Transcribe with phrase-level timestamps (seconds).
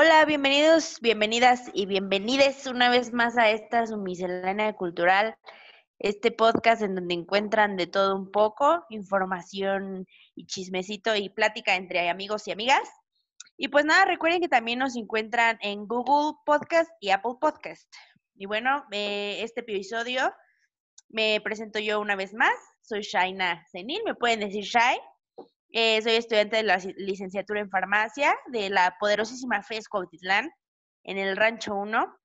[0.00, 5.34] Hola, bienvenidos, bienvenidas y bienvenides una vez más a esta su miscelánea cultural,
[5.98, 10.06] este podcast en donde encuentran de todo un poco, información
[10.36, 12.88] y chismecito y plática entre amigos y amigas.
[13.56, 17.92] Y pues nada, recuerden que también nos encuentran en Google Podcast y Apple Podcast.
[18.36, 20.32] Y bueno, eh, este episodio
[21.08, 22.54] me presento yo una vez más.
[22.82, 24.96] Soy Shaina Senil, me pueden decir Shai.
[25.70, 30.50] Eh, soy estudiante de la licenciatura en farmacia de la poderosísima FES Cuautitlán,
[31.04, 32.18] en el Rancho 1.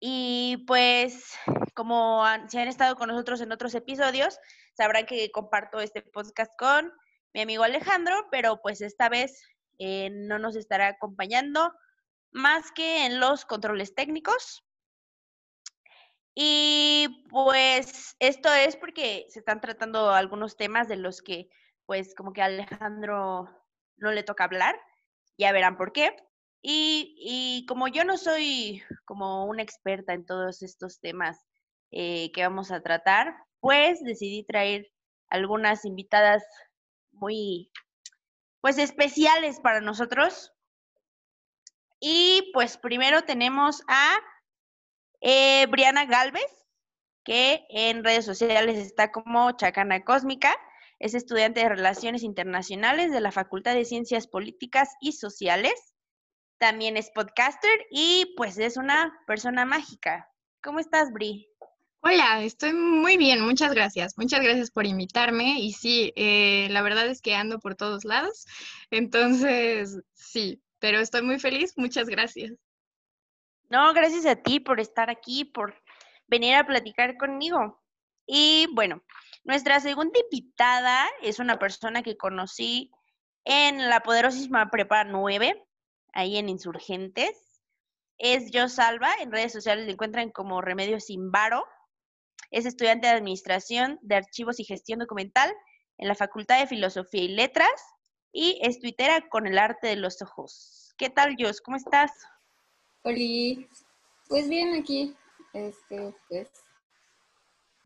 [0.00, 1.34] Y pues,
[1.74, 4.38] como si han estado con nosotros en otros episodios,
[4.74, 6.92] sabrán que comparto este podcast con
[7.34, 9.42] mi amigo Alejandro, pero pues esta vez
[9.78, 11.72] eh, no nos estará acompañando
[12.30, 14.64] más que en los controles técnicos.
[16.34, 21.50] Y pues esto es porque se están tratando algunos temas de los que
[21.90, 23.48] pues como que a Alejandro
[23.96, 24.80] no le toca hablar,
[25.36, 26.14] ya verán por qué.
[26.62, 31.44] Y, y como yo no soy como una experta en todos estos temas
[31.90, 34.86] eh, que vamos a tratar, pues decidí traer
[35.30, 36.44] algunas invitadas
[37.10, 37.72] muy,
[38.60, 40.52] pues especiales para nosotros.
[41.98, 44.16] Y pues primero tenemos a
[45.22, 46.68] eh, Briana Galvez,
[47.24, 50.56] que en redes sociales está como Chacana Cósmica.
[51.00, 55.94] Es estudiante de Relaciones Internacionales de la Facultad de Ciencias Políticas y Sociales.
[56.58, 60.28] También es podcaster y pues es una persona mágica.
[60.62, 61.48] ¿Cómo estás, Bri?
[62.02, 64.18] Hola, estoy muy bien, muchas gracias.
[64.18, 65.58] Muchas gracias por invitarme.
[65.60, 68.44] Y sí, eh, la verdad es que ando por todos lados.
[68.90, 71.72] Entonces, sí, pero estoy muy feliz.
[71.78, 72.52] Muchas gracias.
[73.70, 75.74] No, gracias a ti por estar aquí, por
[76.26, 77.80] venir a platicar conmigo.
[78.32, 79.02] Y bueno,
[79.42, 82.92] nuestra segunda invitada es una persona que conocí
[83.44, 85.66] en la poderosísima Prepa 9,
[86.12, 87.60] ahí en Insurgentes.
[88.18, 91.66] Es Yo Salva, en redes sociales le encuentran como Remedio Sin Varo.
[92.52, 95.52] Es estudiante de Administración de Archivos y Gestión Documental
[95.98, 97.82] en la Facultad de Filosofía y Letras
[98.30, 100.94] y es tuitera con el arte de los ojos.
[100.96, 101.60] ¿Qué tal, Jos?
[101.60, 102.12] ¿Cómo estás?
[103.02, 103.66] Hola,
[104.28, 105.16] pues bien aquí,
[105.52, 106.48] este, pues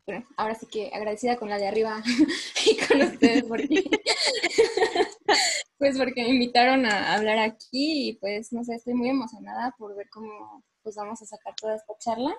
[0.05, 2.01] bueno, ahora sí que agradecida con la de arriba
[2.65, 3.83] y con ustedes porque,
[5.77, 9.95] pues porque me invitaron a hablar aquí y pues no sé, estoy muy emocionada por
[9.95, 12.37] ver cómo pues vamos a sacar toda esta charla.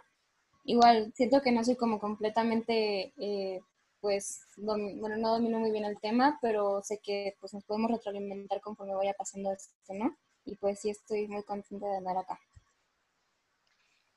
[0.65, 3.61] Igual siento que no soy como completamente, eh,
[4.01, 8.61] pues, bueno, no domino muy bien el tema, pero sé que pues nos podemos retroalimentar
[8.61, 10.17] conforme vaya pasando esto, ¿no?
[10.45, 12.39] Y pues sí estoy muy contenta de andar acá.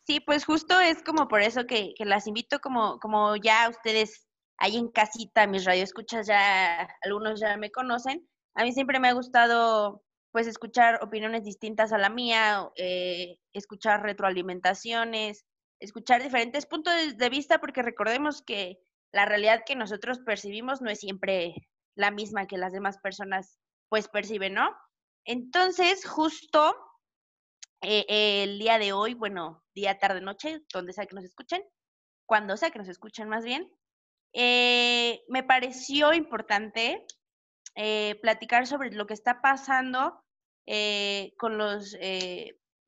[0.09, 4.25] Sí, pues justo es como por eso que, las invito, como, como ya ustedes
[4.57, 8.27] ahí en casita, mis radioescuchas ya, algunos ya me conocen.
[8.55, 14.01] A mí siempre me ha gustado pues escuchar opiniones distintas a la mía, eh, escuchar
[14.01, 15.45] retroalimentaciones,
[15.79, 18.79] escuchar diferentes puntos de vista, porque recordemos que
[19.13, 21.53] la realidad que nosotros percibimos no es siempre
[21.95, 23.59] la misma que las demás personas
[23.89, 24.75] pues perciben, ¿no?
[25.23, 26.75] Entonces, justo
[27.81, 31.63] eh, el día de hoy, bueno, día, tarde, noche, donde sea que nos escuchen,
[32.25, 33.71] cuando sea que nos escuchen más bien,
[34.33, 37.05] eh, me pareció importante
[37.75, 40.23] eh, platicar sobre lo que está pasando
[41.39, 41.97] con los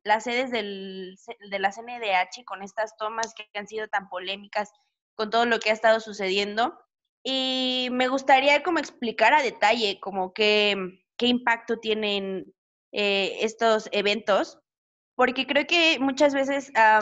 [0.04, 1.18] las sedes del,
[1.50, 4.72] de la CNDH, con estas tomas que han sido tan polémicas,
[5.16, 6.80] con todo lo que ha estado sucediendo.
[7.24, 10.76] Y me gustaría como explicar a detalle como qué
[11.18, 12.54] impacto tienen
[12.92, 14.61] estos eventos
[15.22, 17.00] porque creo que muchas veces a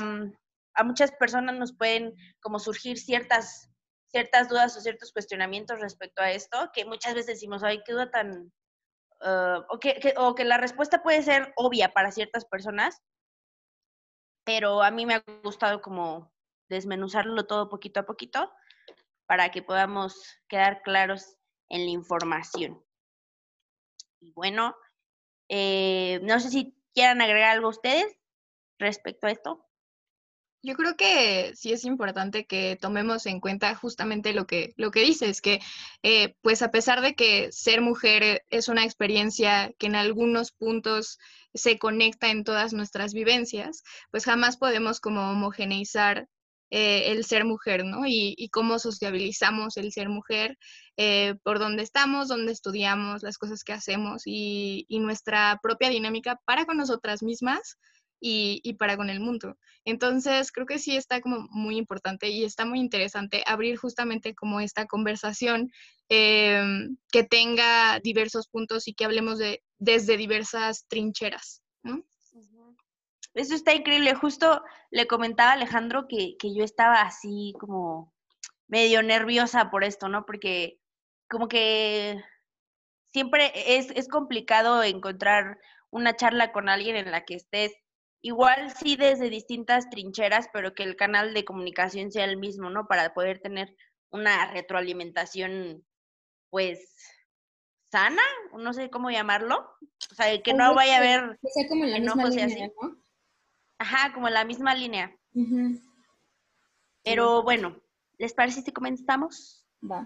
[0.83, 3.69] muchas personas nos pueden como surgir ciertas,
[4.11, 8.11] ciertas dudas o ciertos cuestionamientos respecto a esto, que muchas veces decimos, ay, qué duda
[8.11, 8.51] tan...
[9.21, 13.01] Ah, o, que, o que la respuesta puede ser obvia para ciertas personas,
[14.43, 16.29] pero a mí me ha gustado como
[16.67, 18.51] desmenuzarlo todo poquito a poquito
[19.27, 21.37] para que podamos quedar claros
[21.69, 22.83] en la información.
[24.19, 24.75] Y bueno,
[25.47, 28.13] eh, no sé si quieran agregar algo ustedes
[28.77, 29.65] respecto a esto.
[30.61, 34.99] Yo creo que sí es importante que tomemos en cuenta justamente lo que, lo que
[34.99, 35.61] dices, que
[36.03, 41.19] eh, pues a pesar de que ser mujer es una experiencia que en algunos puntos
[41.53, 46.27] se conecta en todas nuestras vivencias, pues jamás podemos como homogeneizar
[46.71, 48.05] eh, el ser mujer, ¿no?
[48.05, 50.57] Y, cómo sociabilizamos el ser mujer,
[50.97, 56.65] eh, por dónde estamos, dónde estudiamos, las cosas que hacemos y, nuestra propia dinámica para
[56.65, 57.77] con nosotras mismas
[58.21, 59.57] y, para con el mundo.
[59.85, 64.59] Entonces, creo que sí está como muy importante y está muy interesante abrir justamente como
[64.59, 65.71] esta conversación
[66.09, 71.63] em, que tenga diversos puntos y que hablemos de desde diversas trincheras.
[73.39, 74.13] Eso está increíble.
[74.15, 78.13] Justo le comentaba a Alejandro que, que yo estaba así como
[78.67, 80.25] medio nerviosa por esto, ¿no?
[80.25, 80.81] Porque
[81.29, 82.21] como que
[83.13, 85.57] siempre es, es complicado encontrar
[85.89, 87.71] una charla con alguien en la que estés
[88.21, 92.87] igual sí desde distintas trincheras, pero que el canal de comunicación sea el mismo, ¿no?
[92.87, 93.73] Para poder tener
[94.09, 95.85] una retroalimentación,
[96.49, 96.93] pues,
[97.89, 98.21] sana,
[98.51, 99.65] no sé cómo llamarlo.
[100.11, 101.39] O sea, que no vaya a haber...
[101.41, 102.98] Que sea como en la misma línea, ¿no?
[103.79, 105.15] Ajá, como en la misma línea.
[107.03, 107.81] Pero bueno,
[108.17, 109.65] ¿les parece si comenzamos?
[109.81, 110.05] Va.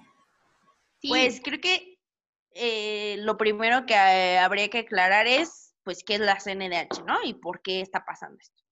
[1.01, 1.99] Pues creo que
[2.51, 7.23] eh, lo primero que eh, habría que aclarar es, pues, qué es la CNDH, ¿no?
[7.23, 8.63] Y por qué está pasando esto.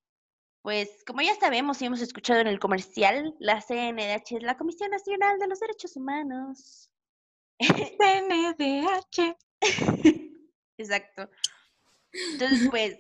[0.62, 4.92] Pues, como ya sabemos y hemos escuchado en el comercial, la CNDH es la Comisión
[4.92, 6.92] Nacional de los Derechos Humanos.
[7.60, 9.36] CNDH.
[10.78, 11.30] Exacto.
[12.34, 13.00] Entonces, pues,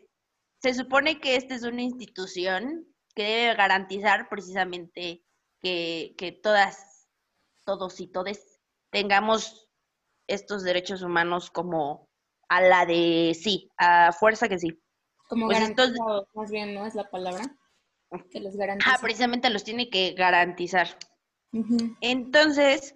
[0.62, 2.86] se supone que esta es una institución
[3.16, 5.24] que debe garantizar precisamente
[5.60, 7.08] que, que todas,
[7.66, 8.60] todos y todes
[8.90, 9.70] tengamos
[10.28, 12.10] estos derechos humanos como
[12.48, 14.80] a la de sí, a fuerza que sí.
[15.28, 16.86] Como Pues garantizado, más bien, ¿no?
[16.86, 17.44] Es la palabra.
[18.30, 18.94] Que los garantiza.
[18.94, 20.98] Ah, precisamente los tiene que garantizar.
[22.02, 22.94] Entonces,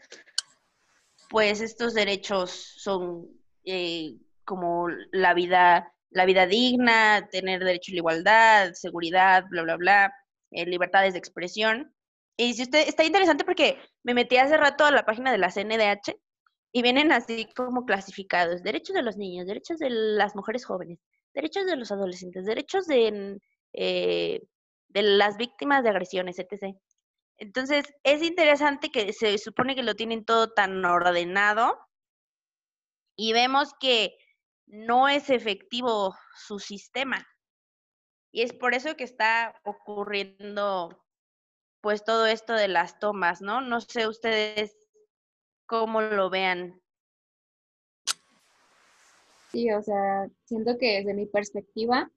[1.30, 3.28] pues estos derechos son
[3.64, 9.76] eh, como la vida, la vida digna, tener derecho a la igualdad, seguridad, bla, bla,
[9.76, 10.14] bla,
[10.52, 11.94] eh, libertades de expresión.
[12.38, 15.52] Y si usted está interesante porque me metí hace rato a la página de la
[15.52, 16.16] CNDH
[16.72, 21.00] y vienen así como clasificados, derechos de los niños, derechos de las mujeres jóvenes,
[21.34, 23.38] derechos de los adolescentes, derechos de,
[23.74, 24.40] eh,
[24.88, 26.78] de las víctimas de agresiones, etc.
[27.38, 31.78] Entonces, es interesante que se supone que lo tienen todo tan ordenado
[33.18, 34.16] y vemos que
[34.68, 37.26] no es efectivo su sistema.
[38.32, 41.02] Y es por eso que está ocurriendo
[41.82, 43.62] pues todo esto de las tomas, ¿no?
[43.62, 44.76] No sé ustedes
[45.68, 46.82] cómo lo vean.
[49.52, 52.12] Sí, o sea, siento que desde mi perspectiva,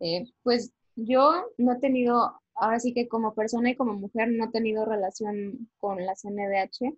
[0.00, 4.44] eh, pues yo no he tenido, ahora sí que como persona y como mujer, no
[4.44, 6.94] he tenido relación con la CNDH,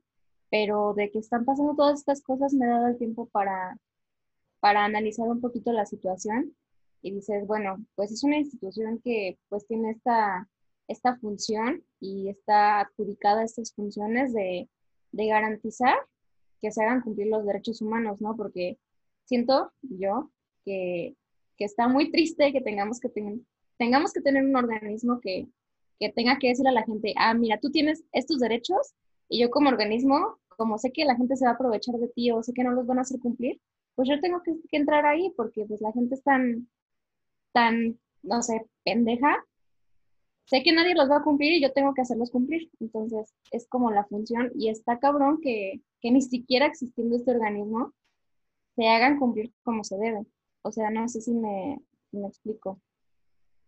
[0.51, 3.79] pero de que están pasando todas estas cosas me he dado el tiempo para,
[4.61, 6.55] para analizar un poquito la situación
[7.03, 10.49] y dices, bueno, pues es una institución que pues tiene esta,
[10.89, 14.69] esta función y está adjudicada a estas funciones de,
[15.13, 15.97] de garantizar
[16.61, 18.37] que se hagan cumplir los derechos humanos, ¿no?
[18.37, 18.79] Porque
[19.25, 20.31] siento yo
[20.65, 21.15] que,
[21.57, 23.47] que está muy triste que tengamos que, ten-
[23.77, 25.47] tengamos que tener un organismo que,
[26.01, 28.95] que tenga que decir a la gente, ah, mira, tú tienes estos derechos
[29.29, 32.33] y yo como organismo, como sé que la gente se va a aprovechar de ti
[32.33, 33.61] o sé que no los van a hacer cumplir,
[33.99, 36.69] pues yo tengo que, que entrar ahí porque pues la gente es tan,
[37.53, 39.45] tan, no sé, pendeja.
[40.45, 42.71] Sé que nadie los va a cumplir y yo tengo que hacerlos cumplir.
[42.79, 47.93] Entonces, es como la función y está cabrón que, que ni siquiera existiendo este organismo
[48.77, 50.25] se hagan cumplir como se debe.
[50.63, 51.81] O sea, no sé si me,
[52.25, 52.81] explico.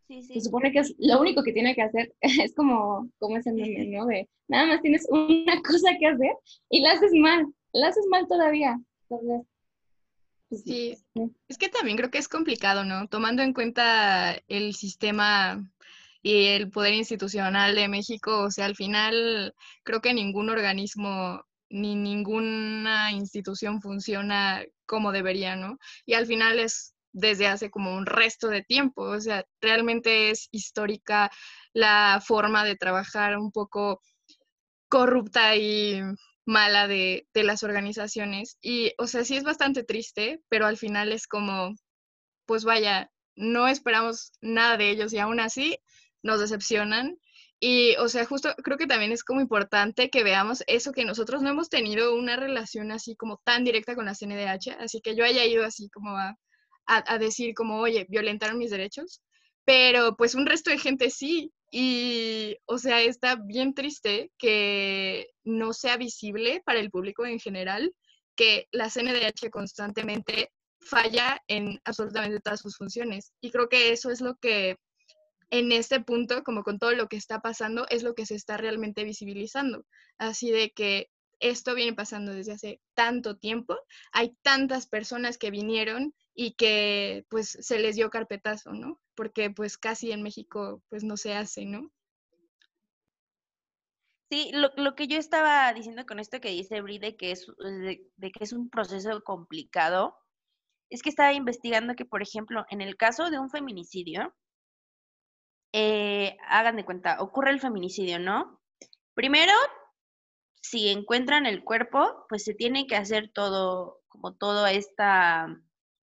[0.07, 3.53] Sí, Se supone que es lo único que tiene que hacer, es como, como ese
[3.53, 4.07] meme, ¿no?
[4.07, 6.37] De nada más tienes una cosa que hacer
[6.69, 8.81] y la haces mal, la haces mal todavía.
[9.09, 9.50] Entonces,
[10.51, 11.31] Sí, sí.
[11.49, 13.07] es que también creo que es complicado, ¿no?
[13.07, 15.65] Tomando en cuenta el sistema
[16.23, 19.55] y el poder institucional de México, o sea, al final
[19.85, 25.79] creo que ningún organismo ni ninguna institución funciona como debería, ¿no?
[26.05, 30.49] Y al final es desde hace como un resto de tiempo, o sea, realmente es
[30.51, 31.31] histórica
[31.73, 34.03] la forma de trabajar un poco
[34.89, 36.01] corrupta y
[36.51, 38.59] mala de, de las organizaciones.
[38.61, 41.75] Y, o sea, sí es bastante triste, pero al final es como,
[42.47, 45.79] pues vaya, no esperamos nada de ellos y aún así
[46.23, 47.19] nos decepcionan.
[47.61, 51.43] Y, o sea, justo creo que también es como importante que veamos eso, que nosotros
[51.43, 55.25] no hemos tenido una relación así como tan directa con la CNDH, así que yo
[55.25, 56.37] haya ido así como a,
[56.87, 59.23] a, a decir como, oye, violentaron mis derechos,
[59.65, 61.53] pero pues un resto de gente sí.
[61.71, 67.95] Y, o sea, está bien triste que no sea visible para el público en general
[68.35, 70.51] que la CNDH constantemente
[70.81, 73.33] falla en absolutamente todas sus funciones.
[73.41, 74.77] Y creo que eso es lo que
[75.51, 78.57] en este punto, como con todo lo que está pasando, es lo que se está
[78.57, 79.85] realmente visibilizando.
[80.19, 81.09] Así de que
[81.41, 83.77] esto viene pasando desde hace tanto tiempo,
[84.13, 89.01] hay tantas personas que vinieron y que pues se les dio carpetazo, ¿no?
[89.21, 91.91] Porque pues casi en México pues no se hace, ¿no?
[94.31, 97.47] Sí, lo, lo que yo estaba diciendo con esto que dice Bri de que es,
[97.59, 100.17] de, que es un proceso complicado,
[100.89, 104.35] es que estaba investigando que, por ejemplo, en el caso de un feminicidio,
[105.75, 108.63] eh, hagan de cuenta, ocurre el feminicidio, ¿no?
[109.13, 109.53] Primero,
[110.63, 115.63] si encuentran el cuerpo, pues se tiene que hacer todo, como todo esta,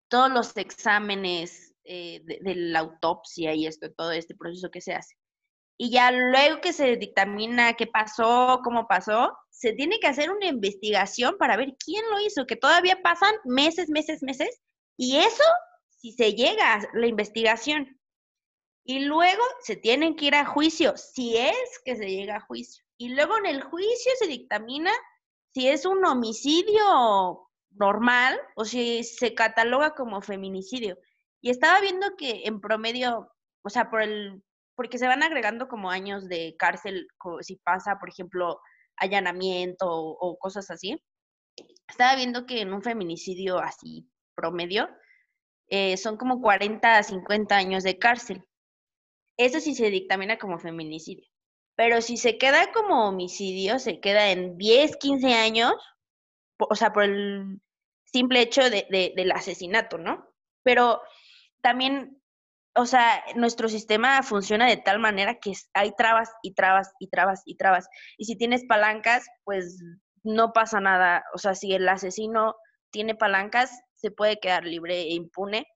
[0.09, 5.17] todos los exámenes eh, de, la autopsia y esto, todo este proceso que se hace.
[5.79, 10.47] Y ya luego que se dictamina qué pasó, cómo pasó, se tiene que hacer una
[10.47, 14.61] investigación para ver quién lo hizo, que todavía pasan meses, meses, meses,
[14.97, 15.45] y eso
[15.89, 18.01] si se llega a la investigación.
[18.85, 22.85] Y luego se tienen que ir a juicio, si es que se llega a juicio.
[22.97, 24.93] Y luego en el juicio se dictamina
[25.53, 30.97] si es un homicidio normal o si se cataloga como feminicidio.
[31.47, 33.31] Y estaba viendo que en promedio,
[33.63, 34.43] o sea, por el,
[34.75, 37.07] porque se van agregando como años de cárcel
[37.41, 38.61] si pasa, por ejemplo,
[38.97, 41.01] allanamiento o, cosas así.
[41.87, 44.89] Estaba viendo que en un feminicidio así promedio
[45.69, 48.43] eh, son como 40 a 50 años de cárcel.
[49.37, 51.29] Eso sí se dictamina como feminicidio.
[51.77, 55.75] Pero si se queda como homicidio, se queda en 10, 15 años,
[56.59, 57.61] o sea, por el
[58.05, 60.27] simple hecho de, del asesinato, ¿no?
[60.65, 61.01] Pero
[61.67, 62.23] también,
[62.77, 67.43] o sea, nuestro sistema funciona de tal manera que hay trabas y trabas y trabas
[67.45, 67.89] y trabas.
[68.19, 69.83] Y si tienes palancas, pues
[70.23, 71.25] no pasa nada.
[71.35, 72.55] O sea, si el asesino
[72.93, 75.67] tiene palancas, se puede quedar libre e impune.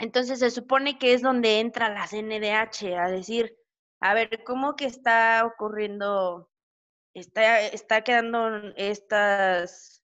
[0.00, 3.56] Entonces se supone que es donde entra la CNDH a decir,
[4.00, 6.50] a ver, ¿cómo que está ocurriendo,
[7.14, 10.02] está, está quedando estas,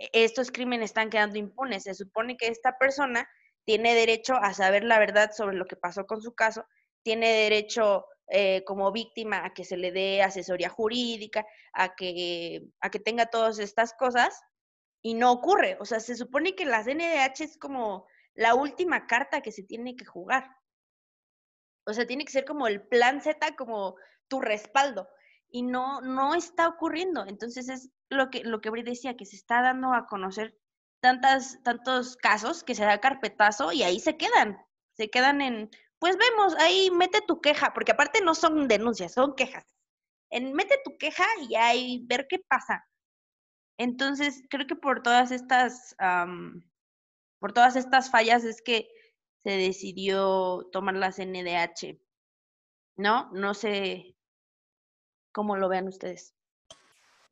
[0.00, 1.84] e-, estos crímenes están quedando impunes?
[1.84, 3.28] Se supone que esta persona
[3.64, 6.64] tiene derecho a saber la verdad sobre lo que pasó con su caso,
[7.02, 12.90] tiene derecho eh, como víctima a que se le dé asesoría jurídica, a que, a
[12.90, 14.40] que tenga todas estas cosas,
[15.02, 15.76] y no ocurre.
[15.80, 19.96] O sea, se supone que la CNDH es como la última carta que se tiene
[19.96, 20.50] que jugar.
[21.86, 23.96] O sea, tiene que ser como el plan Z, como
[24.28, 25.08] tu respaldo.
[25.50, 27.26] Y no, no está ocurriendo.
[27.26, 30.58] Entonces es lo que, lo que decía, que se está dando a conocer
[31.04, 34.56] tantas, tantos casos que se da carpetazo y ahí se quedan.
[34.94, 35.68] Se quedan en,
[35.98, 39.66] pues vemos, ahí mete tu queja, porque aparte no son denuncias, son quejas.
[40.30, 42.88] En mete tu queja y ahí ver qué pasa.
[43.76, 45.94] Entonces, creo que por todas estas,
[47.38, 48.88] por todas estas fallas es que
[49.42, 52.00] se decidió tomar la CNDH.
[52.96, 53.30] ¿No?
[53.32, 54.16] No sé
[55.32, 56.34] cómo lo vean ustedes.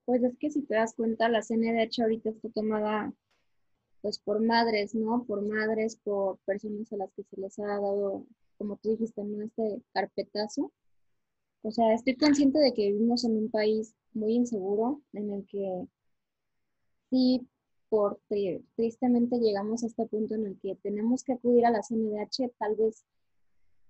[0.05, 3.15] Pues es que si te das cuenta, la CNDH ahorita está tomada
[4.03, 5.25] pues por madres, ¿no?
[5.25, 8.27] Por madres, por personas a las que se les ha dado,
[8.59, 9.43] como tú dijiste, ¿no?
[9.43, 10.73] Este carpetazo.
[11.63, 15.87] O sea, estoy consciente de que vivimos en un país muy inseguro, en el que
[17.11, 17.49] sí
[17.89, 22.51] porque tristemente llegamos a este punto en el que tenemos que acudir a la CNDH
[22.59, 23.05] tal vez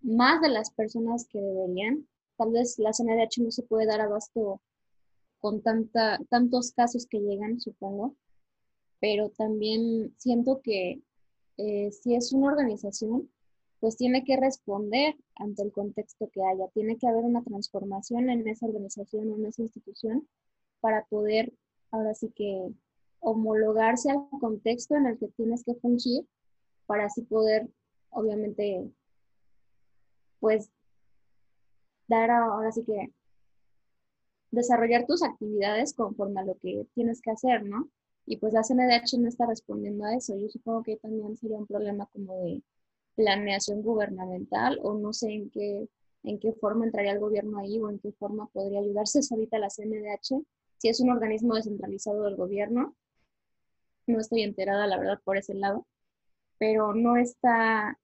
[0.00, 2.09] más de las personas que deberían.
[2.37, 4.61] Tal vez la CNDH no se puede dar abasto
[5.38, 8.16] con tanta, tantos casos que llegan, supongo,
[9.02, 11.02] pero también siento que
[11.56, 13.28] eh, si es una organización,
[13.80, 16.68] pues tiene que responder ante el contexto que haya.
[16.68, 20.28] Tiene que haber una transformación en esa organización en esa institución
[20.80, 21.52] para poder,
[21.90, 22.71] ahora sí que
[23.18, 26.25] homologarse al contexto en el que tienes que fungir
[26.87, 27.68] para así poder,
[28.11, 28.88] obviamente,
[30.38, 30.71] pues,
[32.06, 33.11] dar ahora sí que
[34.52, 37.90] desarrollar tus actividades conforme a lo que tienes que hacer, ¿no?
[38.26, 40.36] Y pues la CNDH no está respondiendo a eso.
[40.36, 42.62] Yo supongo que también sería un problema como de
[43.16, 45.88] planeación gubernamental o no sé en qué,
[46.22, 49.68] en qué forma entraría el gobierno ahí o en qué forma podría ayudarse ahorita la
[49.68, 50.42] CNDH
[50.78, 52.94] si es un organismo descentralizado del gobierno
[54.06, 55.86] no estoy enterada, la verdad, por ese lado,
[56.58, 57.98] pero no está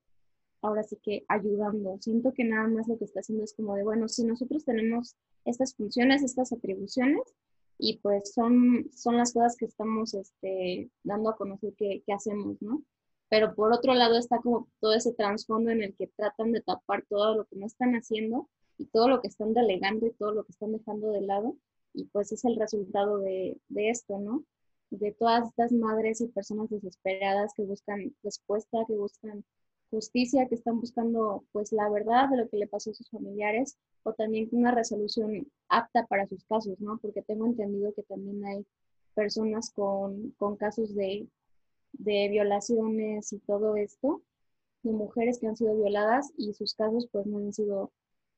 [0.62, 1.98] ahora sí que ayudando.
[2.00, 5.16] Siento que nada más lo que está haciendo es como de, bueno, si nosotros tenemos
[5.44, 7.22] estas funciones, estas atribuciones,
[7.78, 12.60] y pues son, son las cosas que estamos este, dando a conocer que, que hacemos,
[12.60, 12.82] ¿no?
[13.28, 17.04] Pero por otro lado está como todo ese trasfondo en el que tratan de tapar
[17.08, 20.44] todo lo que no están haciendo y todo lo que están delegando y todo lo
[20.44, 21.56] que están dejando de lado.
[21.94, 24.44] Y pues es el resultado de, de esto, ¿no?
[24.90, 29.44] de todas estas madres y personas desesperadas que buscan respuesta, que buscan
[29.90, 33.76] justicia, que están buscando pues la verdad de lo que le pasó a sus familiares
[34.02, 36.98] o también una resolución apta para sus casos, ¿no?
[36.98, 38.66] Porque tengo entendido que también hay
[39.14, 41.26] personas con, casos de,
[41.92, 44.22] de violaciones y todo esto,
[44.82, 47.90] de mujeres que han sido violadas y sus casos pues no han sido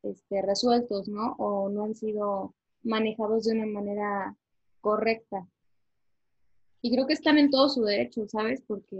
[0.02, 1.35] este, resueltos, ¿no?
[1.38, 4.37] O no han sido manejados de una manera
[4.80, 5.47] correcta.
[6.83, 8.62] Y creo que están en todo su derecho, ¿sabes?
[8.66, 8.97] Porque,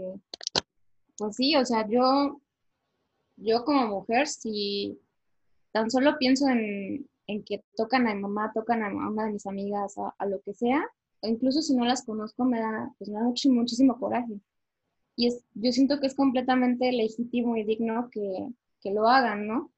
[1.21, 2.41] pues sí, o sea, yo,
[3.35, 4.99] yo como mujer, si,
[5.71, 7.07] tan solo pienso en,
[7.45, 10.83] que tocan a mi mamá, tocan a una de mis amigas, a, lo que sea,
[11.21, 14.41] o incluso si no las conozco, me da, pues me da muchísimo, coraje.
[15.15, 19.71] Y es, yo siento que es completamente legítimo y digno que, lo hagan, ¿no?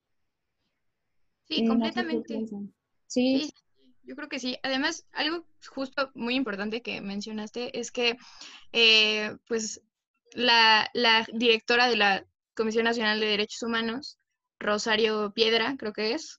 [1.49, 2.47] Sí, completamente.
[3.07, 3.51] sí.
[4.05, 4.57] Yo creo que sí.
[4.63, 8.17] Además, algo justo muy importante que mencionaste es que,
[8.71, 9.81] eh, pues,
[10.35, 10.89] la,
[11.33, 12.25] directora de la
[12.55, 14.17] Comisión Nacional de Derechos Humanos,
[14.59, 16.37] Rosario Piedra, creo que es,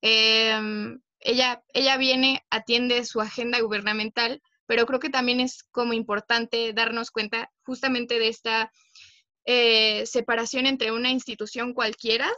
[0.00, 6.72] em, ella, ella viene, atiende su agenda gubernamental, pero creo que también es como importante
[6.72, 8.72] darnos cuenta justamente de esta
[9.44, 12.30] eh, separación entre una institución cualquiera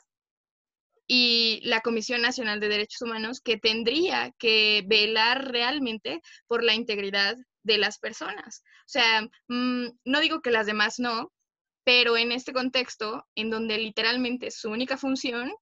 [1.06, 7.36] y la Comisión Nacional de Derechos Humanos que tendría que velar realmente por la integridad
[7.68, 8.62] de las personas.
[8.80, 11.32] O sea, mm, no digo que las demás no,
[11.84, 15.52] pero en este contexto, en donde literalmente su única función,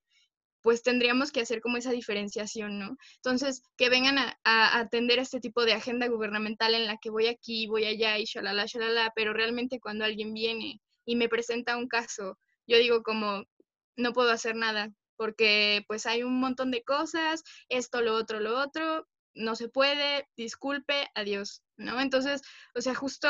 [0.62, 2.96] pues tendríamos que hacer como esa diferenciación, ¿no?
[3.16, 4.36] Entonces, que vengan a,
[4.78, 8.66] atender este tipo de agenda gubernamental en la que voy aquí, voy allá y shalala,
[8.66, 13.44] shalala, pero realmente cuando alguien viene y me presenta un caso, yo digo como,
[13.96, 18.58] no puedo hacer nada, porque pues hay un montón de cosas, esto, lo otro, lo
[18.58, 22.00] otro, no se puede, disculpe, adiós, ¿no?
[22.00, 22.42] Entonces,
[22.75, 23.28] o sea, justo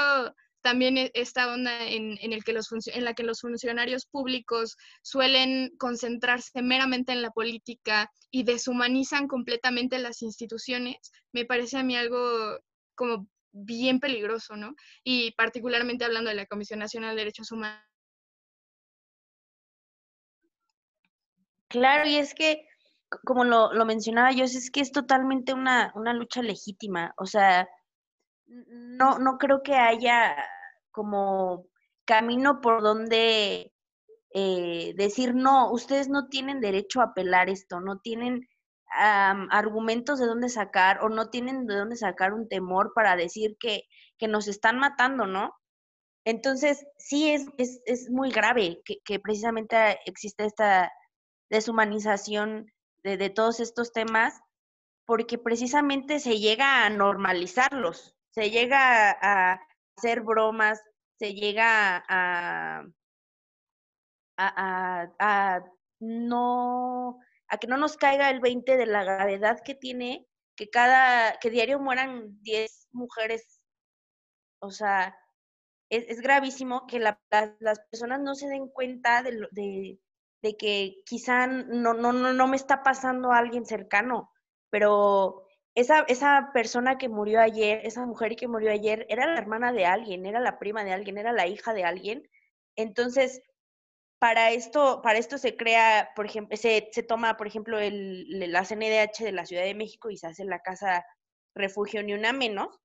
[0.63, 5.71] también e, esta onda en, el que los en la que los funcionarios públicos suelen
[5.79, 10.97] concentrarse meramente en la política y deshumanizan completamente las instituciones,
[11.33, 12.59] me parece a mí algo
[12.95, 14.75] como bien peligroso, ¿no?
[15.05, 17.87] Y particularmente hablando de la Comisión Nacional de Derechos Humanos
[21.69, 22.67] Claro, y es que,
[23.25, 27.13] como lo, lo mencionaba yo, es que es totalmente una, una lucha legítima.
[27.17, 27.69] O sea,
[28.47, 30.37] no, no creo que haya
[30.91, 31.67] como
[32.05, 33.73] camino por donde
[34.33, 38.47] eh, decir, no, ustedes no tienen derecho a apelar esto, no tienen
[38.89, 43.83] argumentos de dónde sacar o no tienen de dónde sacar un temor para decir que,
[44.17, 45.53] que nos están matando, ¿no?
[46.25, 50.91] Entonces, sí es, es, es muy grave que, que precisamente existe esta
[51.51, 54.41] deshumanización de, de todos estos temas,
[55.05, 59.61] porque precisamente se llega a normalizarlos, se llega a
[59.97, 60.83] hacer bromas,
[61.19, 62.85] se llega a,
[64.37, 65.65] a, a,
[66.01, 67.19] no
[67.49, 71.51] a que no nos caiga el 20 de la gravedad que tiene que cada que
[71.51, 73.63] diario mueran 10 mujeres.
[74.61, 75.17] O sea,
[75.91, 77.19] es, gravísimo que la,
[77.61, 79.99] las personas no se den cuenta de, de,
[80.43, 84.31] de que quizá no, no, no, no me está pasando a alguien cercano,
[84.71, 85.46] pero
[85.77, 89.85] esa, esa persona que murió ayer, esa mujer que murió ayer, era la hermana de
[89.87, 92.29] alguien, era la prima de alguien, era la hija de alguien.
[92.77, 93.43] Entonces,
[94.19, 98.65] para esto, para esto se crea, por ejemplo, se, se toma, por ejemplo, el, la
[98.65, 101.05] CNDH de la Ciudad de México y se hace la casa
[101.55, 102.81] refugio ni una menos,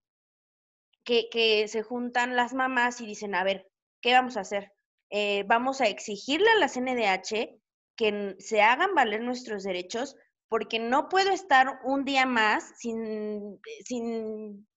[1.06, 3.70] que, que se juntan las mamás y dicen, a ver,
[4.02, 4.74] ¿qué vamos a hacer?
[5.10, 7.58] Eh, vamos a exigirle a la CNDH
[7.96, 10.18] que se hagan valer nuestros derechos,
[10.52, 14.68] porque no puedo estar un día más sin, sin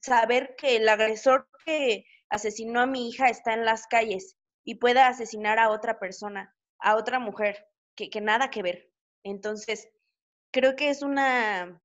[0.00, 5.08] saber que el agresor que asesinó a mi hija está en las calles y pueda
[5.08, 8.92] asesinar a otra persona, a otra mujer, que, que nada que ver.
[9.24, 9.88] Entonces,
[10.52, 11.82] creo que es una,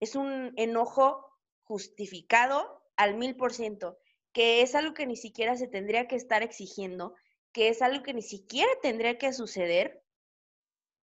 [0.00, 1.26] es un enojo
[1.64, 3.98] justificado al mil por ciento
[4.32, 7.14] que es algo que ni siquiera se tendría que estar exigiendo,
[7.52, 10.02] que es algo que ni siquiera tendría que suceder,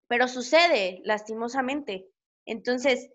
[0.07, 2.07] pero sucede lastimosamente.
[2.45, 3.09] Entonces,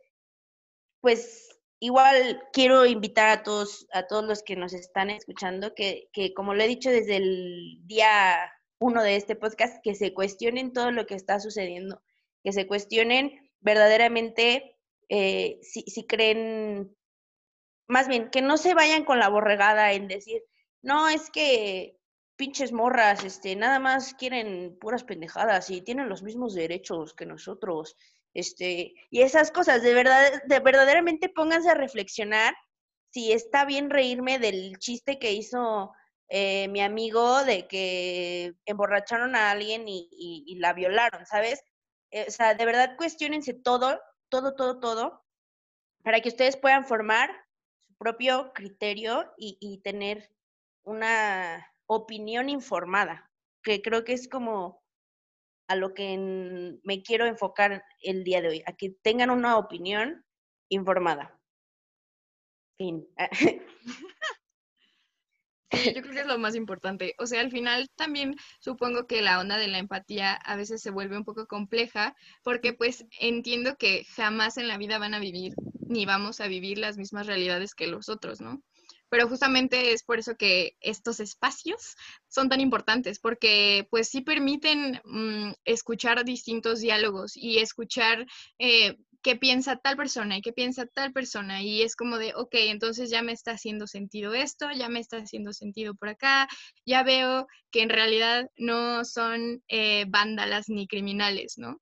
[1.00, 1.48] pues
[1.78, 6.54] igual quiero invitar a todos, a todos los que nos están escuchando, que, que como
[6.54, 11.06] lo he dicho desde el día uno de este podcast, que se cuestionen todo lo
[11.06, 12.02] que está sucediendo,
[12.42, 14.76] que se cuestionen verdaderamente
[15.08, 16.96] eh, si, si creen
[17.90, 20.42] más bien, que no se vayan con la borregada en decir,
[20.80, 21.98] no, es que
[22.40, 27.96] pinches morras, este, nada más quieren puras pendejadas y tienen los mismos derechos que nosotros,
[28.32, 32.54] este, y esas cosas, de verdad, de verdaderamente pónganse a reflexionar
[33.10, 35.92] si está bien reírme del chiste que hizo
[36.30, 41.62] eh, mi amigo de que emborracharon a alguien y, la violaron, ¿sabes?
[42.10, 44.00] Eh, o sea, de verdad cuestionense todo,
[44.30, 45.26] todo, todo, todo,
[46.02, 47.30] para que ustedes puedan formar
[47.98, 50.30] propio criterio y, tener
[50.84, 53.30] una opinión informada,
[53.64, 54.80] que creo que es como
[55.68, 60.24] a lo que me quiero enfocar el día de hoy, a que tengan una opinión
[60.68, 61.40] informada.
[62.78, 63.06] Fin.
[65.72, 67.14] Sí, yo creo que es lo más importante.
[67.18, 70.90] O sea, al final también supongo que la onda de la empatía a veces se
[70.90, 75.54] vuelve un poco compleja porque pues entiendo que jamás en la vida van a vivir
[75.88, 78.62] ni vamos a vivir las mismas realidades que los otros, ¿no?
[79.10, 81.96] Pero justamente es por eso que estos espacios
[82.28, 88.26] son tan importantes, porque pues sí permiten mm, escuchar distintos diálogos y escuchar
[88.58, 91.62] eh, qué piensa tal persona y qué piensa tal persona.
[91.62, 95.18] Y es como de, ok, entonces ya me está haciendo sentido esto, ya me está
[95.18, 96.48] haciendo sentido por acá,
[96.86, 101.80] ya veo que en realidad no son eh, vándalas ni criminales, ¿no?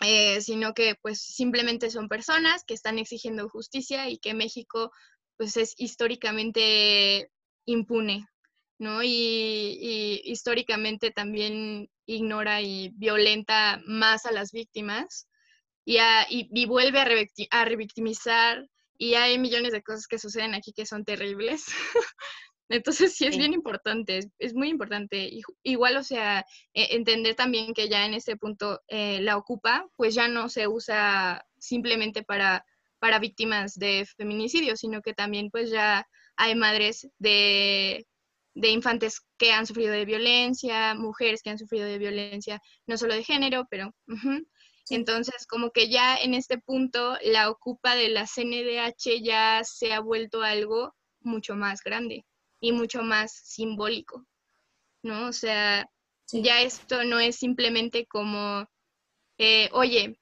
[0.00, 4.90] Eh, sino que pues simplemente son personas que están exigiendo justicia y que México
[5.36, 7.30] pues es históricamente
[7.64, 8.26] impune,
[8.78, 9.02] ¿no?
[9.02, 15.28] y históricamente también ignora y violenta más a las víctimas
[15.86, 16.98] y, vuelve
[17.50, 18.68] a, revictimizar
[18.98, 21.66] y hay millones de cosas que suceden aquí que son terribles.
[22.68, 25.30] Entonces sí es bien importante, es, muy importante.
[25.62, 26.44] Igual, o sea,
[26.74, 30.66] e, entender también que ya en este punto eh, la ocupa, pues ya no se
[30.66, 32.64] usa simplemente para,
[32.98, 36.06] para víctimas de feminicidio, sino que también pues ya
[36.36, 38.06] hay madres de,
[38.54, 43.14] de infantes que han sufrido de violencia, mujeres que han sufrido de violencia, no solo
[43.14, 43.92] de género, pero
[44.90, 50.00] entonces, como que ya en este punto la ocupa de la CNDH ya se ha
[50.00, 52.24] vuelto algo mucho más grande
[52.60, 54.24] y mucho más simbólico,
[55.02, 55.28] ¿no?
[55.28, 55.90] O sea,
[56.32, 58.66] ya esto no es simplemente como,
[59.38, 60.20] eh, oye,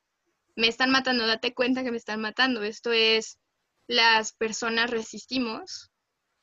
[0.56, 2.62] me están matando, date cuenta que me están matando.
[2.62, 3.38] Esto es,
[3.86, 5.90] las personas resistimos,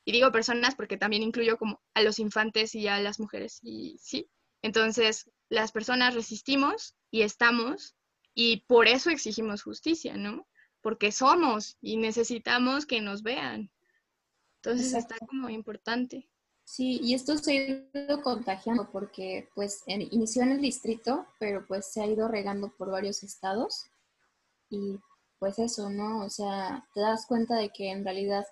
[0.05, 3.97] y digo personas porque también incluyo como a los infantes y a las mujeres, y
[3.99, 4.29] sí.
[4.61, 7.95] Entonces, las personas resistimos y estamos
[8.33, 10.47] y por eso exigimos justicia, ¿no?
[10.81, 13.71] Porque somos y necesitamos que nos vean.
[14.57, 16.29] Entonces está como importante.
[16.63, 21.91] Sí, y esto se ha ido contagiando porque pues inició en el distrito, pero pues
[21.91, 23.90] se ha ido regando por varios estados
[24.71, 24.99] y
[25.37, 26.25] pues eso, ¿no?
[26.25, 28.45] O sea, te das cuenta de que en realidad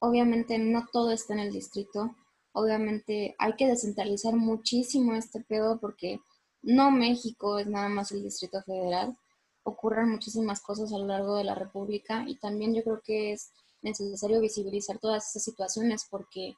[0.00, 2.16] obviamente no todo está en el distrito,
[2.52, 6.20] obviamente hay que descentralizar muchísimo este pedo porque
[6.62, 9.16] no México es nada más el Distrito Federal,
[9.62, 13.50] ocurran muchísimas cosas a lo largo de la República y también yo creo que es
[13.82, 16.56] necesario visibilizar todas esas situaciones porque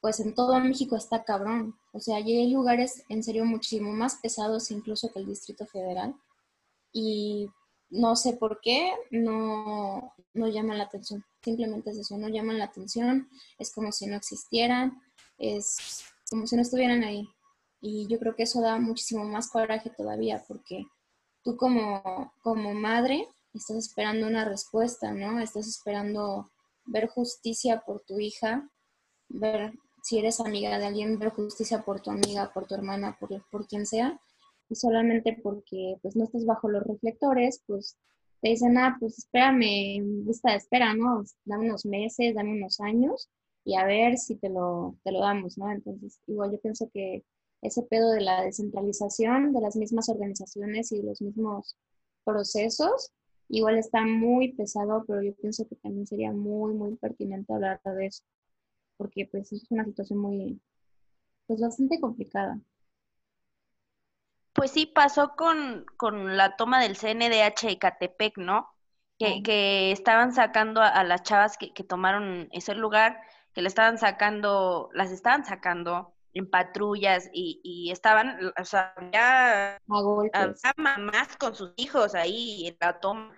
[0.00, 1.78] pues en todo México está cabrón.
[1.92, 6.14] O sea, hay lugares en serio muchísimo más pesados incluso que el Distrito Federal
[6.92, 7.50] y
[7.90, 11.24] no sé por qué no, no llaman la atención.
[11.42, 15.00] Simplemente es eso, no llaman la atención, es como si no existieran,
[15.38, 17.28] es como si no estuvieran ahí.
[17.80, 20.86] Y yo creo que eso da muchísimo más coraje todavía porque
[21.42, 25.40] tú como, como madre estás esperando una respuesta, ¿no?
[25.40, 26.50] Estás esperando
[26.84, 28.68] ver justicia por tu hija,
[29.28, 29.72] ver
[30.02, 33.66] si eres amiga de alguien, ver justicia por tu amiga, por tu hermana, por, por
[33.66, 34.20] quien sea,
[34.68, 37.96] y solamente porque pues no estás bajo los reflectores, pues
[38.40, 41.22] te dicen, ah, pues espérame, lista de espera, ¿no?
[41.44, 43.28] Dame unos meses, dame unos años
[43.64, 45.70] y a ver si te lo, te lo damos, ¿no?
[45.70, 47.24] Entonces, igual yo pienso que
[47.62, 51.76] ese pedo de la descentralización de las mismas organizaciones y los mismos
[52.24, 53.12] procesos.
[53.48, 58.06] Igual está muy pesado, pero yo pienso que también sería muy, muy pertinente hablar de
[58.06, 58.22] eso,
[58.96, 60.60] porque pues es una situación muy,
[61.46, 62.60] pues bastante complicada.
[64.58, 65.86] Pues sí, pasó con,
[66.36, 68.68] la toma del CNDH y Catepec, ¿no?
[69.16, 73.20] Que, que estaban sacando a, las chavas que, que tomaron ese lugar,
[73.54, 79.78] que le estaban sacando, las estaban sacando en patrullas y, estaban, o sea, ya
[80.76, 83.32] mamás con sus hijos ahí en la toma.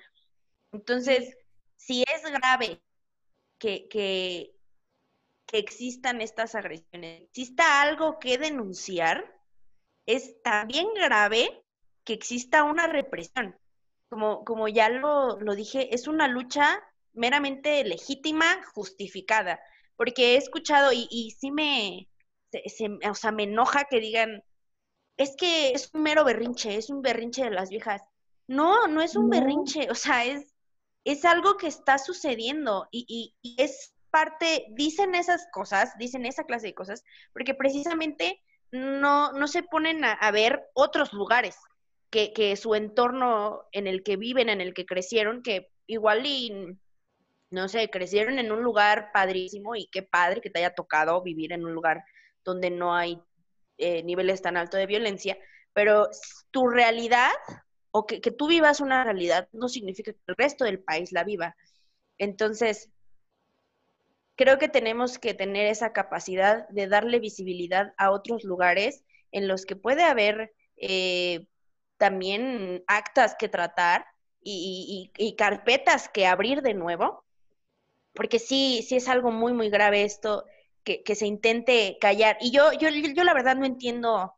[0.72, 1.37] Entonces,
[1.76, 2.83] si es grave
[3.59, 4.54] que, que,
[5.44, 9.39] que existan estas agresiones, exista algo que denunciar,
[10.06, 11.64] es también grave
[12.04, 13.56] que exista una represión.
[14.08, 16.82] Como, como ya lo, lo dije, es una lucha
[17.12, 19.60] meramente legítima, justificada,
[19.96, 22.08] porque he escuchado y, y sí me,
[23.08, 24.42] o sea, me enoja que digan,
[25.16, 28.02] es que es un mero berrinche, es un berrinche de las viejas.
[28.46, 30.54] No, no es un berrinche, o sea, es,
[31.04, 36.74] es algo que está sucediendo y, es parte, dicen esas cosas, dicen esa clase de
[36.74, 41.56] cosas, porque precisamente no, no se ponen a, ver otros lugares
[42.11, 46.78] que, que, su entorno en el que viven, en el que crecieron, que igual y,
[47.50, 51.52] no sé, crecieron en un lugar padrísimo y qué padre que te haya tocado vivir
[51.52, 52.04] en un lugar
[52.44, 53.20] donde no hay
[53.78, 55.38] eh, niveles tan altos de violencia,
[55.72, 56.09] pero
[56.50, 57.33] tu realidad
[57.92, 61.56] o que, tú vivas una realidad no significa que el resto del país la viva.
[62.18, 62.90] Entonces,
[64.40, 69.66] creo que tenemos que tener esa capacidad de darle visibilidad a otros lugares en los
[69.66, 71.44] que puede haber eh,
[71.98, 74.07] también actas que tratar
[74.42, 77.22] y, carpetas que abrir de nuevo,
[78.14, 80.46] porque sí, sí es algo muy, muy grave esto,
[80.85, 82.38] que, se intente callar.
[82.40, 84.35] Y yo, yo, yo la verdad no entiendo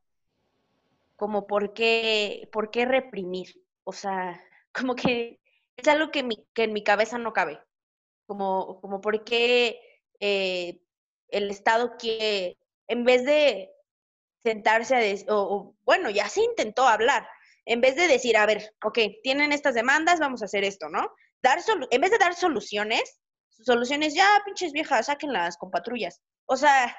[1.15, 3.55] como por qué, por qué reprimir.
[3.85, 5.39] O sea, como que
[5.77, 7.61] es algo que, que en mi cabeza no cabe.
[8.27, 9.92] Como, como por qué
[10.23, 10.81] eh,
[11.29, 12.57] el Estado quiere,
[12.87, 13.71] en vez de
[14.43, 17.27] sentarse a, o, bueno, ya se intentó hablar,
[17.67, 21.11] en vez de decir, a ver, ok, tienen estas demandas, vamos a hacer esto, ¿no?
[21.43, 21.59] Dar
[21.91, 26.21] en vez de dar soluciones, soluciones, ya, pinches viejas, sáquenlas con patrullas.
[26.47, 26.97] O sea,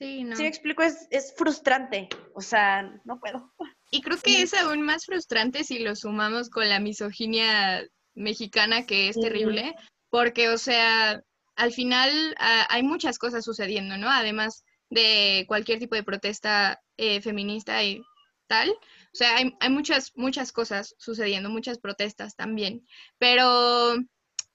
[0.00, 0.34] Sí, no.
[0.34, 2.08] Si me explico, es, es frustrante.
[2.34, 3.52] O sea, no puedo.
[3.90, 9.10] Y creo que es aún más frustrante si lo sumamos con la misoginia mexicana, que
[9.10, 9.74] es terrible,
[10.08, 11.22] porque, o sea,
[11.60, 14.08] al final ah, hay muchas cosas sucediendo, ¿no?
[14.10, 18.02] Además de cualquier tipo de protesta eh, feminista y
[18.46, 18.70] tal.
[18.70, 22.86] O sea, hay, hay, muchas, muchas cosas sucediendo, muchas protestas también.
[23.18, 23.94] Pero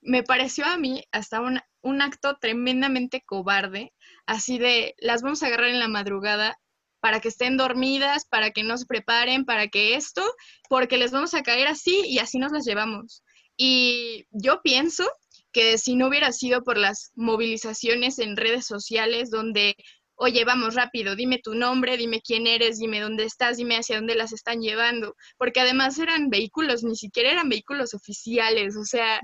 [0.01, 3.93] me pareció a mí hasta un, un acto tremendamente cobarde,
[4.25, 6.57] así de las vamos a agarrar en la madrugada
[7.01, 10.23] para que estén dormidas, para que no se preparen, para que esto,
[10.69, 13.23] porque les vamos a caer así y así nos las llevamos.
[13.57, 15.07] Y yo pienso
[15.55, 19.77] que si no hubiera sido por las movilizaciones en redes sociales donde
[20.17, 24.15] oye, vamos rápido, dime tu nombre, dime quién eres, dime dónde estás, dime hacia dónde
[24.15, 29.19] las están llevando, porque además eran vehículos, ni siquiera eran vehículos oficiales, o sea,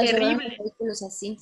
[0.00, 0.56] terrible.
[0.58, 1.36] Vehículos así.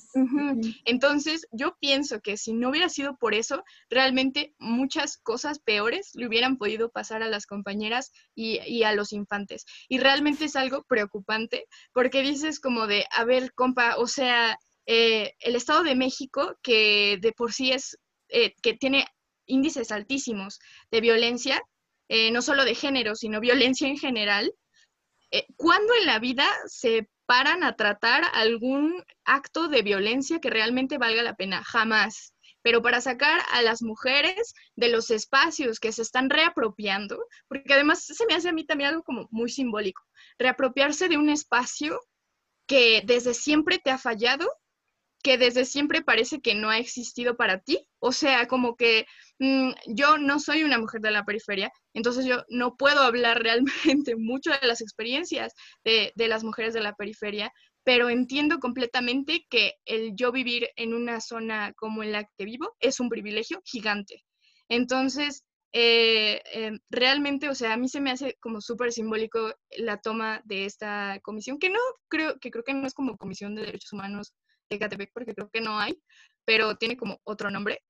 [0.85, 6.27] Entonces, yo pienso que si no hubiera sido por eso, realmente muchas cosas peores le
[6.27, 9.65] hubieran podido pasar a las compañeras y, y a los infantes.
[9.89, 15.33] Y realmente es algo preocupante, porque dices como de, a ver, compa, o sea, eh,
[15.39, 17.97] el Estado de México, que de por sí es
[18.33, 19.05] eh, que tiene
[19.45, 21.61] índices altísimos de violencia,
[22.09, 24.51] eh, no solo de género, sino violencia en general,
[25.29, 30.97] eh, ¿cuándo en la vida se paran a tratar algún acto de violencia que realmente
[30.97, 31.63] valga la pena?
[31.63, 32.33] Jamás.
[32.63, 38.03] Pero para sacar a las mujeres de los espacios que se están reapropiando, porque además
[38.03, 40.01] se me hace a mí también algo como muy simbólico,
[40.39, 41.99] reapropiarse de un espacio
[42.67, 44.49] que desde siempre te ha fallado
[45.23, 47.87] que desde siempre parece que no ha existido para ti.
[47.99, 49.05] O sea, como que
[49.39, 53.41] mm, yo no soy una mujer de la periferia, entonces yo no puedo hablar
[54.03, 57.51] realmente mucho de las experiencias de, de las mujeres de la periferia,
[57.83, 62.75] pero entiendo completamente que el yo vivir en una zona como en la que vivo
[62.79, 64.23] es un privilegio gigante.
[64.69, 69.97] Entonces, eh, eh, realmente, o sea, a mí se me hace como súper simbólico la
[69.97, 73.65] toma de esta comisión, que no creo, que creo que no es como comisión de
[73.65, 74.33] derechos humanos
[74.75, 75.99] Ecatepec porque creo que no hay,
[76.45, 77.81] pero tiene como otro nombre.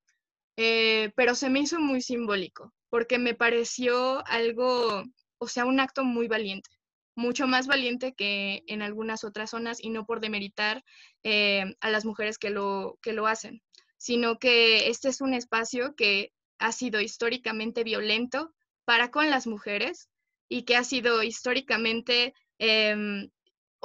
[0.58, 5.04] Eh, pero se me hizo muy simbólico porque me pareció algo,
[5.40, 6.70] o sea, un acto muy valiente,
[7.16, 10.84] mucho más valiente que en algunas otras zonas y no por demeritar
[11.24, 13.64] eh, a las mujeres que lo, que lo hacen,
[13.98, 18.54] sino que este es un espacio que ha sido históricamente violento
[18.86, 20.10] para con las mujeres
[20.48, 23.30] y que ha sido históricamente em,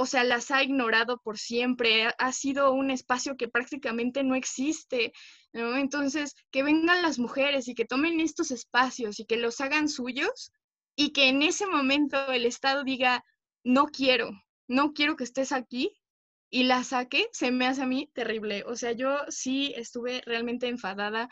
[0.01, 5.13] o sea, las ha ignorado por siempre, ha sido un espacio que prácticamente no existe.
[5.53, 10.53] Entonces, que vengan las mujeres y que tomen estos espacios y que los hagan suyos
[10.95, 13.25] y que en ese momento el Estado diga,
[13.65, 14.31] no quiero,
[14.69, 15.91] no quiero que estés aquí
[16.49, 18.63] y la saque, se me hace a mí terrible.
[18.69, 21.29] O sea, yo sí estuve realmente enfadada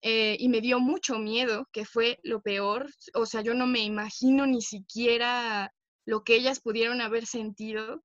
[0.00, 2.90] eh, y me dio mucho miedo, que fue lo peor.
[3.12, 5.70] O sea, yo no me imagino ni siquiera
[6.06, 8.02] lo que ellas pudieron haber sentido,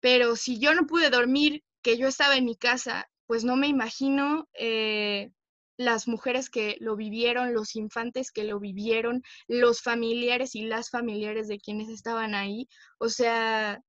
[0.00, 3.68] pero si yo no pude dormir, que yo estaba en mi casa, pues no me
[3.68, 5.30] imagino eh,
[5.76, 11.48] las mujeres que lo vivieron, los infantes que lo vivieron, los familiares y las familiares
[11.48, 12.68] de quienes estaban ahí.
[12.98, 13.82] O sea,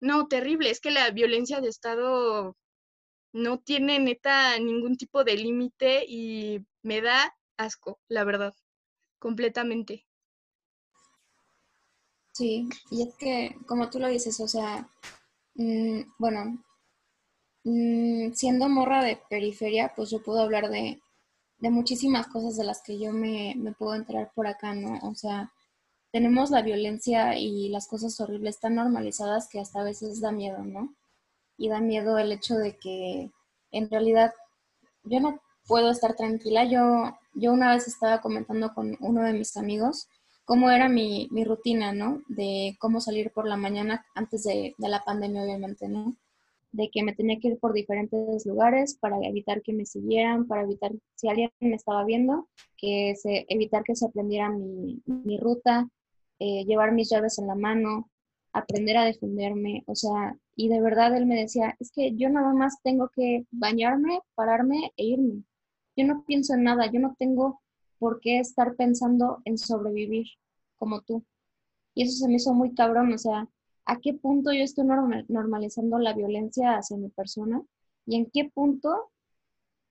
[0.00, 2.56] no, terrible, es que la violencia de Estado
[3.32, 8.54] no tiene neta ningún tipo de límite y me da asco, la verdad,
[9.18, 10.06] completamente.
[12.32, 14.90] Sí, y es que, como tú lo dices, o sea,
[15.56, 16.58] mm, bueno,
[17.64, 21.00] mm, siendo morra de periferia, pues yo puedo hablar de,
[21.58, 24.98] de muchísimas cosas de las que yo me, me, puedo enterar por acá, ¿no?
[25.08, 25.52] O sea,
[26.12, 30.64] tenemos la violencia y las cosas horribles tan normalizadas que hasta a veces da miedo,
[30.64, 30.94] ¿no?
[31.58, 33.30] Y da miedo el hecho de que
[33.72, 34.32] en realidad
[35.04, 36.64] yo no puedo estar tranquila.
[36.64, 40.08] Yo, yo una vez estaba comentando con uno de mis amigos
[40.46, 42.22] cómo era mi, mi, rutina, ¿no?
[42.28, 46.16] De cómo salir por la mañana antes de, de, la pandemia, obviamente, ¿no?
[46.72, 50.62] de que me tenía que ir por diferentes lugares para evitar que me siguieran, para
[50.62, 55.88] evitar, si alguien me estaba viendo, que se, evitar que se aprendiera mi, mi ruta,
[56.38, 58.10] eh, llevar mis llaves en la mano,
[58.52, 62.52] aprender a defenderme, o sea, y de verdad él me decía, es que yo nada
[62.54, 65.44] más tengo que bañarme, pararme e irme.
[65.96, 67.60] Yo no pienso en nada, yo no tengo
[67.98, 70.26] por qué estar pensando en sobrevivir
[70.76, 71.24] como tú.
[71.94, 73.48] Y eso se me hizo muy cabrón, o sea,
[73.86, 74.86] ¿a qué punto yo estoy
[75.28, 77.62] normalizando la violencia hacia mi persona?
[78.06, 79.10] ¿Y en qué punto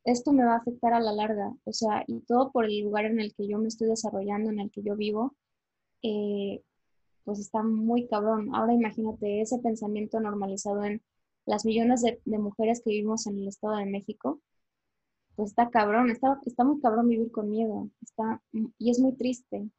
[0.04, 1.54] esto me va a afectar a la larga?
[1.65, 4.60] O sea, y todo por el lugar en el que yo me estoy desarrollando, en
[4.60, 5.36] el que yo vivo,
[6.04, 6.62] eh,
[7.26, 8.56] pues está muy cabrón.
[8.56, 11.02] Ahora imagínate ese pensamiento normalizado en
[11.46, 14.39] las millones de, mujeres que vivimos en el Estado de México,
[15.36, 18.41] pues está cabrón, está, está muy cabrón vivir con miedo, está,
[18.80, 19.69] y es muy triste.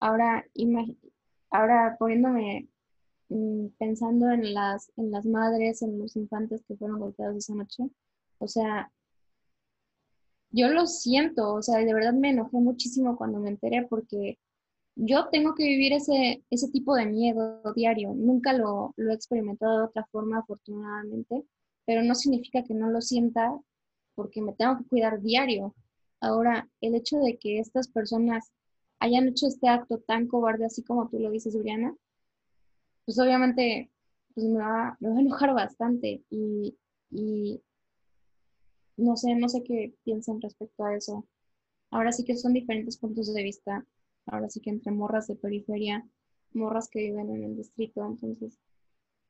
[0.00, 0.44] Ahora,
[1.50, 2.68] ahora poniéndome,
[3.28, 7.84] mm, pensando en las, en las madres, en los infantes que fueron golpeados esa noche,
[8.38, 8.90] o sea,
[10.50, 14.38] yo lo siento, o sea, de verdad me enojé muchísimo cuando me enteré porque
[14.96, 18.12] yo tengo que vivir ese, ese tipo de miedo diario.
[18.14, 21.44] Nunca lo, lo he experimentado de otra forma, afortunadamente,
[21.86, 23.58] pero no significa que no lo sienta
[24.14, 25.74] porque me tengo que cuidar diario.
[26.20, 28.52] Ahora, el hecho de que estas personas
[28.98, 31.94] hayan hecho este acto tan cobarde, así como tú lo dices, Juliana,
[33.04, 33.90] pues obviamente
[34.34, 36.76] pues me, va, me va a enojar bastante y,
[37.10, 37.60] y
[38.96, 41.26] no sé, no sé qué piensan respecto a eso.
[41.90, 43.84] Ahora sí que son diferentes puntos de vista.
[44.26, 46.06] Ahora sí que entre morras de periferia,
[46.52, 48.04] morras que viven en el distrito.
[48.06, 48.58] Entonces,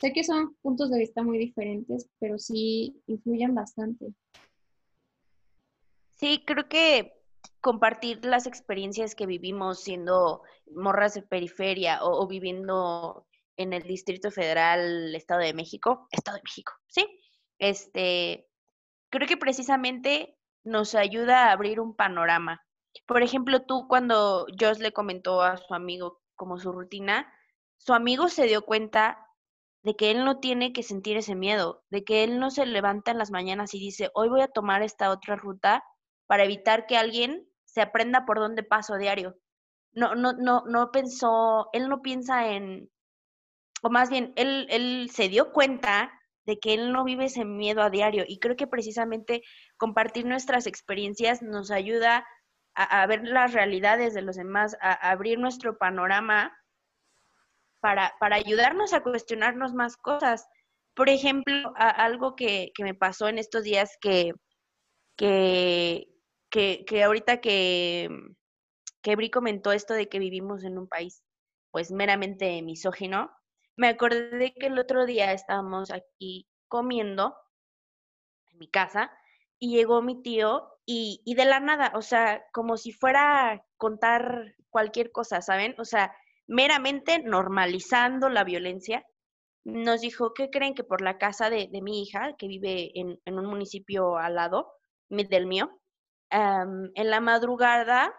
[0.01, 4.13] sé que son puntos de vista muy diferentes, pero sí influyen bastante.
[6.21, 7.15] Sí, creo que
[7.63, 15.15] compartir las experiencias que vivimos siendo morras de periferia o, viviendo en el Distrito Federal,
[15.15, 17.07] Estado de México, Estado de México, ¿sí?
[17.59, 18.47] Este,
[19.09, 22.61] creo que precisamente nos ayuda a abrir un panorama.
[23.07, 27.33] Por ejemplo, tú cuando Joss le comentó a su amigo como su rutina,
[27.79, 29.27] su amigo se dio cuenta
[29.83, 33.11] de que él no tiene que sentir ese miedo, de que él no se levanta
[33.11, 35.83] en las mañanas y dice, hoy voy a tomar esta otra ruta
[36.31, 39.37] para evitar que alguien se aprenda por dónde paso diario.
[39.91, 42.89] No, no, no, no pensó, él no piensa en,
[43.83, 46.13] o más bien, él, él se dio cuenta
[46.47, 49.43] de que él no vive ese miedo a diario y creo que precisamente
[49.77, 52.25] compartir nuestras experiencias nos ayuda
[52.77, 56.57] a, ver las realidades de los demás, a, abrir nuestro panorama
[57.81, 60.47] para, para, ayudarnos a cuestionarnos más cosas.
[60.95, 64.33] Por ejemplo, algo que, que, me pasó en estos días que,
[65.17, 66.10] que,
[66.51, 68.09] que, que ahorita que,
[69.03, 71.23] que Bri comentó esto de que vivimos en un país
[71.71, 73.31] pues meramente misógino,
[73.77, 77.35] me acordé que el otro día estábamos aquí comiendo
[78.51, 79.11] en mi casa
[79.59, 83.65] y llegó mi tío y, y de la nada, o sea, como si fuera a
[83.77, 85.75] contar cualquier cosa, ¿saben?
[85.79, 86.13] O sea,
[86.49, 89.07] meramente normalizando la violencia,
[89.65, 93.21] nos dijo, ¿qué creen que por la casa de, de mi hija, que vive en,
[93.25, 94.73] en, un municipio al lado
[95.09, 95.80] del mío,
[96.31, 98.15] en la madrugada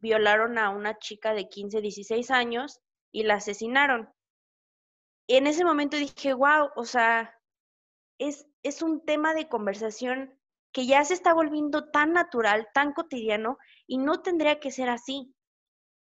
[0.00, 2.80] violaron a una chica de 15, 16 años
[3.12, 4.12] y la asesinaron.
[5.28, 7.34] En ese momento dije, wow, o sea,
[8.18, 10.38] es, es un tema de conversación
[10.72, 15.34] que ya se está volviendo tan natural, tan cotidiano, y no tendría que ser así.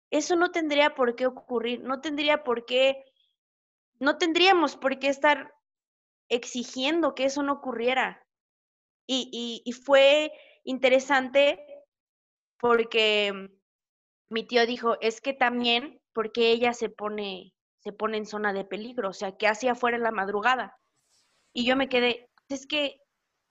[0.09, 3.03] Eso no tendría por qué ocurrir, no tendría por qué,
[3.99, 5.53] no tendríamos por qué estar
[6.29, 8.25] exigiendo que eso no ocurriera.
[9.05, 10.31] Y, y, y fue
[10.63, 11.65] interesante
[12.60, 13.49] porque
[14.30, 18.65] mi tío dijo, es que también porque ella se pone, se pone en zona de
[18.65, 20.78] peligro, o sea, que hacía afuera en la madrugada.
[21.54, 22.97] Y yo me quedé, es que,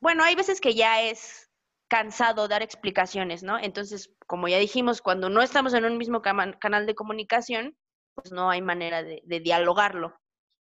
[0.01, 1.51] bueno, hay veces que ya es
[1.89, 3.59] cansado dar explicaciones, ¿no?
[3.59, 7.77] Entonces, como ya dijimos, cuando no estamos en un mismo canal de comunicación,
[8.15, 10.19] pues no hay manera de, de dialogarlo.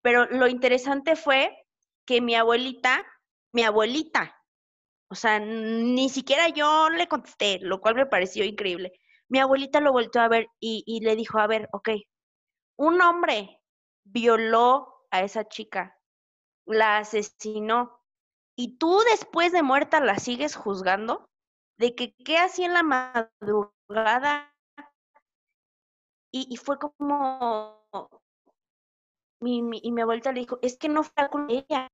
[0.03, 1.57] Pero lo interesante fue
[2.05, 3.07] que mi abuelita,
[3.53, 4.42] mi abuelita,
[5.13, 8.93] o sea, ni siquiera yo le contesté, lo cual me pareció increíble.
[9.29, 11.91] Mi abuelita lo volvió a ver y, le dijo, a ver, ok,
[12.79, 13.61] un hombre
[14.05, 16.01] violó a esa chica,
[16.65, 18.01] la asesinó,
[18.57, 21.29] y tú después de muerta la sigues juzgando,
[21.77, 24.51] de que qué hacía en la madrugada.
[26.33, 27.87] Y, fue como,
[29.41, 31.92] mi, y mi abuelita le dijo, es que no fue con ella,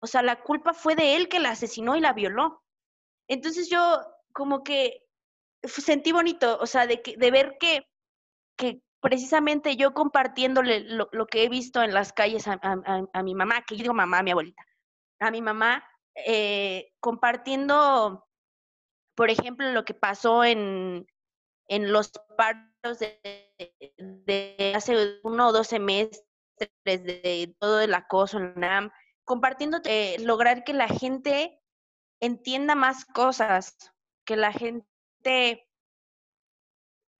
[0.00, 2.62] o sea, la culpa fue de él que la asesinó y la violó.
[3.28, 4.00] Entonces yo
[4.32, 5.06] como que
[5.62, 7.86] sentí bonito, o sea, de, que, de ver que,
[8.56, 13.76] que precisamente yo compartiéndole lo, que he visto en las calles a, mi mamá, que
[13.76, 14.64] yo digo mamá, a mi abuelita,
[15.20, 15.84] a mi mamá
[16.14, 18.26] eh, compartiendo,
[19.14, 21.06] por ejemplo, lo que pasó en,
[21.68, 26.24] en los paros de, hace uno o dos semestres
[26.86, 28.90] de todo el acoso en NAM,
[29.30, 31.62] compartiendo, eh, lograr que la gente
[32.18, 33.76] entienda más cosas,
[34.24, 35.68] que la gente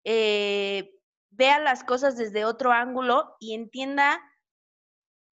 [0.03, 1.01] eh,
[1.31, 4.21] vea las cosas desde otro ángulo y entienda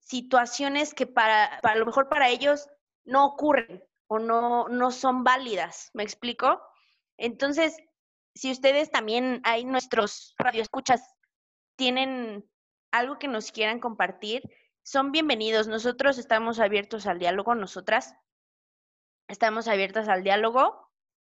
[0.01, 2.69] situaciones que para, para lo mejor para ellos
[3.05, 5.89] no ocurren o no, no son válidas.
[5.95, 6.61] ¿Me explico?
[7.17, 7.75] Entonces,
[8.35, 11.01] si ustedes también hay nuestros radioescuchas
[11.75, 12.47] tienen
[12.91, 14.43] algo que nos quieran compartir,
[14.87, 15.67] son bienvenidos.
[15.67, 18.15] Nosotros estamos abiertos al diálogo, nosotras
[19.27, 20.89] estamos abiertas al diálogo.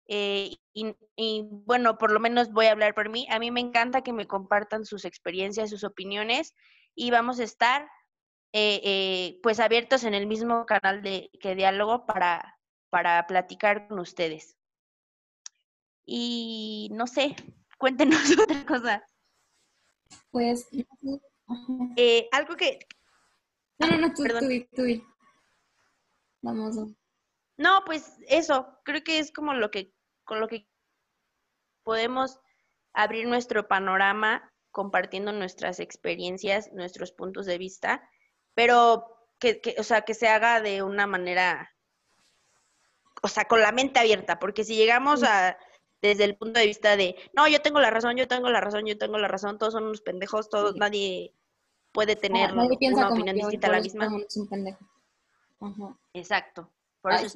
[0.09, 3.25] Eh, y, bueno, por lo menos voy a hablar por mí.
[3.31, 6.53] A mí me encanta que me compartan sus experiencias, sus opiniones
[6.95, 7.83] y vamos a estar
[8.51, 13.99] eh, eh, pues abiertos en el mismo canal de que diálogo para, para platicar con
[13.99, 14.57] ustedes.
[16.05, 17.37] Y no sé,
[17.77, 19.07] cuéntenos otra cosa.
[20.29, 20.67] Pues
[22.33, 22.79] algo que...
[23.77, 24.23] No, no, no, tú,
[24.73, 24.83] tú,
[26.41, 26.77] Vamos.
[27.57, 30.67] No, pues eso, creo que es como lo que con lo que
[31.83, 32.39] podemos
[32.93, 38.09] abrir nuestro panorama compartiendo nuestras experiencias, nuestros puntos de vista,
[38.53, 39.05] pero
[39.39, 41.73] que, o sea, que se haga de una manera,
[43.21, 45.57] o sea, con la mente abierta, porque si llegamos a
[46.01, 48.85] desde el punto de vista de, no, yo tengo la razón, yo tengo la razón,
[48.85, 51.33] yo tengo la razón, todos son unos pendejos, todos, nadie
[51.95, 54.07] puede tener una opinión distinta a la misma.
[56.13, 56.71] Exacto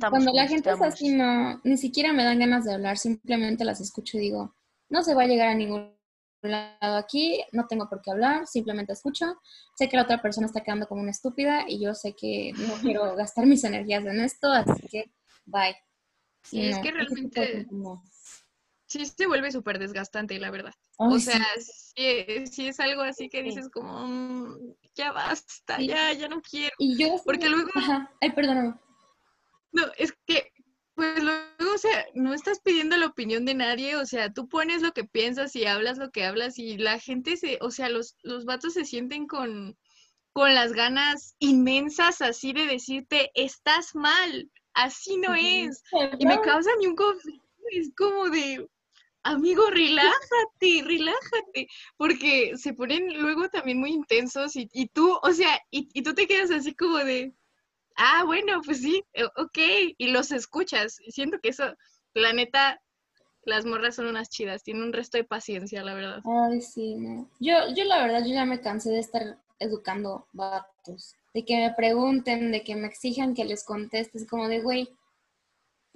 [0.09, 3.79] cuando la gente es así, no, ni siquiera me dan ganas de hablar, simplemente las
[3.79, 4.55] escucho y digo,
[4.89, 5.93] no se va a llegar a ningún
[6.41, 9.39] lado aquí, no tengo por qué hablar, simplemente escucho.
[9.75, 12.73] Sé que la otra persona está quedando como una estúpida y yo sé que no
[12.81, 15.11] quiero gastar mis energías en esto, así que
[15.45, 15.75] bye.
[16.41, 17.67] Sí, es que realmente
[18.89, 20.73] sí se vuelve súper desgastante, la verdad.
[20.97, 22.67] o sea, sí.
[22.67, 26.75] es algo así que dices como, mm, ya basta, ya, ya no quiero.
[26.79, 27.69] Y yo, porque luego...
[28.19, 28.73] Ay, perdóname.
[29.71, 30.51] No, es que,
[30.95, 34.81] pues luego, o sea, no estás pidiendo la opinión de nadie, o sea, tú pones
[34.81, 38.17] lo que piensas y hablas lo que hablas y la gente se, o sea, los,
[38.23, 39.77] los vatos se sienten con,
[40.33, 45.83] con las ganas inmensas así de decirte, estás mal, así no es.
[46.17, 48.67] Y me causa ni un conflicto, es como de,
[49.23, 51.67] amigo, relájate, relájate,
[51.97, 56.13] porque se ponen luego también muy intensos y, y tú, o sea, y, y, tú
[56.13, 57.33] te quedas así como de,
[57.95, 59.57] ah, bueno, pues sí, eh, ok,
[59.97, 60.97] y los escuchas.
[61.09, 61.75] Siento que eso,
[62.13, 62.81] la neta,
[63.43, 66.21] las morras son unas chidas, tienen un resto de paciencia, la verdad.
[66.25, 67.29] Ay, sí, no.
[67.39, 71.73] Yo, yo la verdad, yo ya me cansé de estar educando vatos, de que me
[71.73, 74.89] pregunten, de que me exijan que les contestes, como de, güey,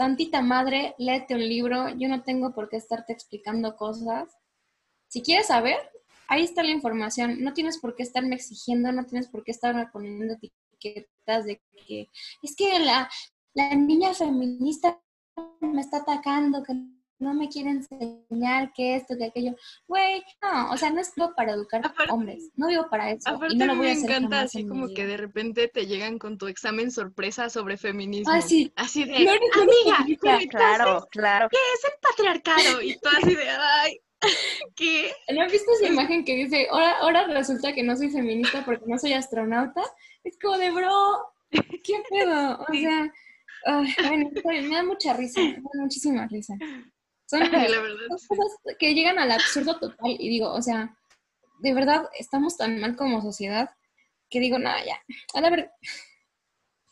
[0.04, 4.38] tantita madre, léete un libro, yo no tengo por qué estarte explicando cosas.
[5.08, 5.78] Si quieres saber,
[6.28, 9.88] ahí está la información, no tienes por qué estarme exigiendo, no tienes por qué estarme
[9.94, 10.52] poniendo de
[11.88, 12.10] que
[12.42, 13.10] es que la,
[13.54, 15.00] la niña feminista
[15.62, 16.74] me está atacando, que
[17.24, 19.56] no me quiere enseñar que esto, que aquello.
[19.88, 23.30] Güey, no, o sea, no es para educar a hombres, no vivo para eso.
[23.30, 25.88] Aparte y no lo voy a hacer me encanta así como que de repente te
[25.88, 28.34] llegan con tu examen sorpresa sobre feminismo.
[28.34, 28.72] Ah, sí.
[28.76, 31.48] Así de, amiga, claro, claro.
[31.50, 32.82] ¿qué es el patriarcado?
[32.82, 34.00] Y tú así de, ay,
[34.76, 35.12] ¿qué?
[35.34, 38.86] ¿No has visto esa imagen que dice, ahora, ahora resulta que no soy feminista porque
[38.88, 39.82] no soy astronauta?
[40.24, 42.60] Es como de, bro, ¿qué pedo?
[42.68, 43.12] O sea,
[44.08, 46.56] bueno, me da mucha risa, me da muchísima risa.
[47.26, 47.40] Son,
[48.28, 50.98] cosas que llegan al absurdo total y digo, o sea,
[51.60, 53.70] de verdad estamos tan mal como sociedad
[54.30, 55.00] que digo, nada, ya,
[55.34, 55.72] a ver.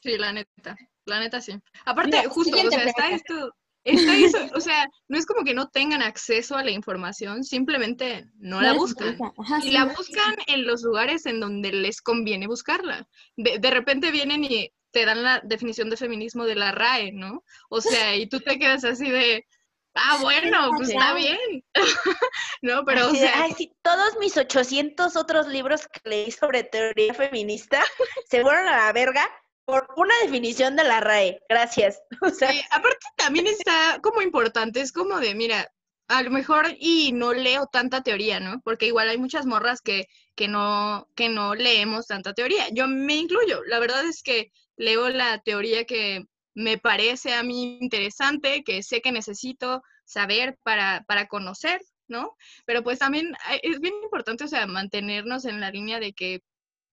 [0.02, 0.76] Sí, la neta,
[1.06, 1.60] la neta sí.
[1.86, 3.54] Aparte, justo, o sea, está esto,
[3.84, 8.26] Está eso, o sea, no es como que no tengan acceso a la información, simplemente
[8.38, 9.18] no, la buscan.
[9.64, 13.08] y la buscan en los lugares en donde les conviene buscarla.
[13.38, 17.44] De, de, repente vienen y te dan la definición de feminismo de la RAE, ¿no?
[17.70, 19.48] O sea, y tú te quedas así de,
[19.96, 21.64] ah, bueno, pues está bien.
[22.62, 23.44] no, pero, o sea...
[23.44, 27.84] Ay, sí, todos mis 800 otros libros que leí sobre teoría feminista
[28.30, 29.30] se fueron a la verga
[29.66, 31.40] por una definición de la RAE.
[31.50, 32.02] Gracias.
[32.22, 35.72] O sea, aparte también está como importante, es como de, mira,
[36.08, 38.62] a lo mejor y no leo tanta teoría, ¿no?
[38.64, 42.68] Porque igual hay muchas morras que, que, no, que no leemos tanta teoría.
[42.72, 43.64] Yo me incluyo.
[43.66, 49.02] La verdad es que leo la teoría que me parece a mí interesante, que sé
[49.02, 52.36] que necesito saber para, para conocer, ¿no?
[52.66, 53.34] Pero pues también
[53.64, 56.42] es bien importante, o sea, mantenernos en la línea de que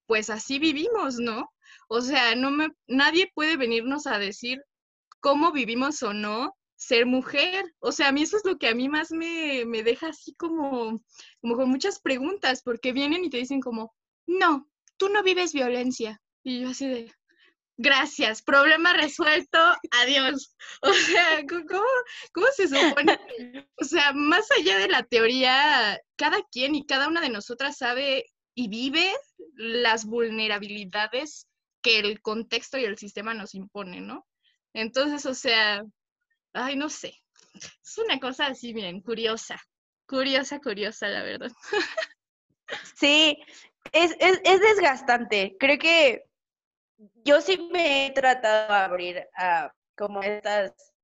[0.06, 1.52] pues así vivimos, ¿no?
[1.88, 4.62] O sea, no me, nadie puede venirnos a decir
[5.20, 7.74] cómo vivimos o no ser mujer.
[7.80, 10.34] O sea, a mí eso es lo que a mí más me, me deja así
[10.34, 11.02] como,
[11.40, 13.94] como con muchas preguntas, porque vienen y te dicen como,
[14.26, 16.20] no, tú no vives violencia.
[16.42, 17.12] Y yo así de,
[17.78, 19.58] gracias, problema resuelto,
[20.02, 20.54] adiós.
[20.82, 21.82] O sea, ¿cómo,
[22.32, 23.18] ¿cómo, se supone?
[23.80, 28.26] O sea, más allá de la teoría, cada quien y cada una de nosotras sabe
[28.54, 29.10] y vive
[29.54, 31.48] las vulnerabilidades
[31.82, 34.26] que el contexto y el sistema nos imponen, ¿no?
[34.74, 35.82] Entonces, o sea,
[36.52, 37.14] ay, no sé,
[37.54, 39.60] es una cosa así bien curiosa,
[40.06, 41.52] curiosa, curiosa, la verdad.
[42.94, 43.38] Sí,
[43.92, 45.56] es, es, es desgastante.
[45.58, 46.27] Creo que
[47.24, 50.94] yo sí me he tratado de abrir a como estas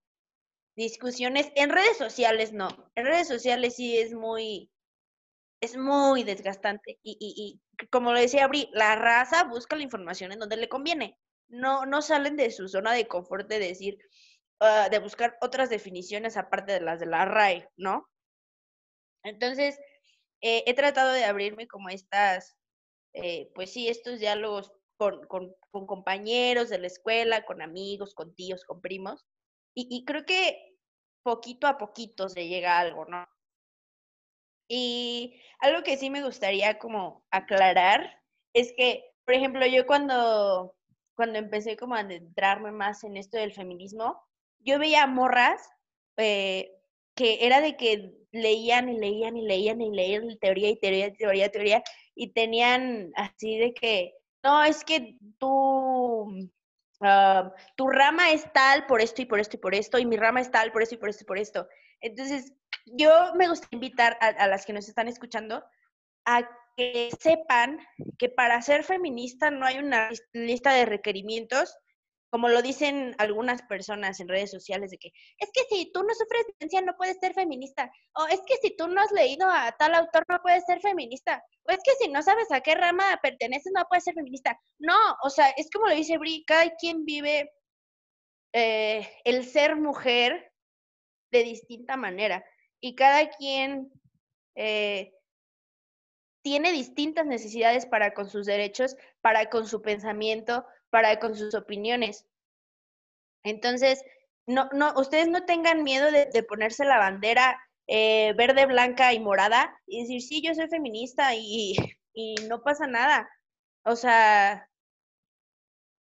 [0.76, 1.51] discusiones.
[1.55, 2.68] En redes sociales no.
[2.95, 4.70] En redes sociales sí es muy,
[5.61, 6.99] es muy desgastante.
[7.03, 10.68] Y, y, y como lo decía Abri, la raza busca la información en donde le
[10.68, 11.18] conviene.
[11.49, 13.99] No, no salen de su zona de confort de decir,
[14.61, 18.09] uh, de buscar otras definiciones aparte de las de la RAE, ¿no?
[19.22, 19.78] Entonces,
[20.40, 22.57] eh, he tratado de abrirme como estas,
[23.12, 28.34] eh, pues sí, estos diálogos con, con, con, compañeros de la escuela, con amigos, con
[28.34, 29.24] tíos, con primos.
[29.74, 30.76] Y, y, creo que
[31.22, 33.26] poquito a poquito se llega a algo, ¿no?
[34.68, 38.22] Y algo que sí me gustaría como aclarar
[38.55, 40.74] es que, por ejemplo, yo cuando,
[41.16, 44.22] cuando empecé como a adentrarme más en esto del feminismo,
[44.61, 45.68] yo veía morras
[46.16, 46.72] eh,
[47.14, 51.51] que era de que leían y leían y leían y leían teoría y teoría, teoría,
[51.51, 51.82] teoría,
[52.14, 54.14] y tenían así de que
[54.45, 56.49] no, es que tú,
[57.01, 60.16] uh, tu rama es tal por esto y por esto y por esto, y mi
[60.16, 61.68] rama es tal por esto y por esto y por esto.
[62.01, 62.53] Entonces,
[62.86, 65.64] yo me gustaría invitar a, a las que nos están escuchando
[66.26, 67.78] a que sepan
[68.18, 71.76] que para ser feminista no hay una lista de requerimientos
[72.35, 76.12] como lo dicen algunas personas en redes sociales, de que es que si tú no
[76.14, 79.70] sufres violencia no puedes ser feminista, o es que si tú no has leído a
[79.78, 83.20] tal autor no puedes ser feminista, o es que si no sabes a qué rama
[83.22, 84.59] perteneces no puedes ser feminista.
[84.80, 87.53] No, o sea, es como lo dice Bri, cada quien vive
[88.53, 90.51] eh, el ser mujer
[91.30, 92.45] de distinta manera
[92.80, 93.93] y cada quien
[94.57, 95.14] eh,
[96.43, 102.24] tiene distintas necesidades para con sus derechos, para con su pensamiento, para con sus opiniones.
[103.42, 104.01] Entonces,
[104.47, 109.18] no, no, ustedes no tengan miedo de, de ponerse la bandera eh, verde, blanca y
[109.18, 111.74] morada y decir, sí, yo soy feminista y,
[112.14, 113.28] y no pasa nada.
[113.82, 114.68] O sea,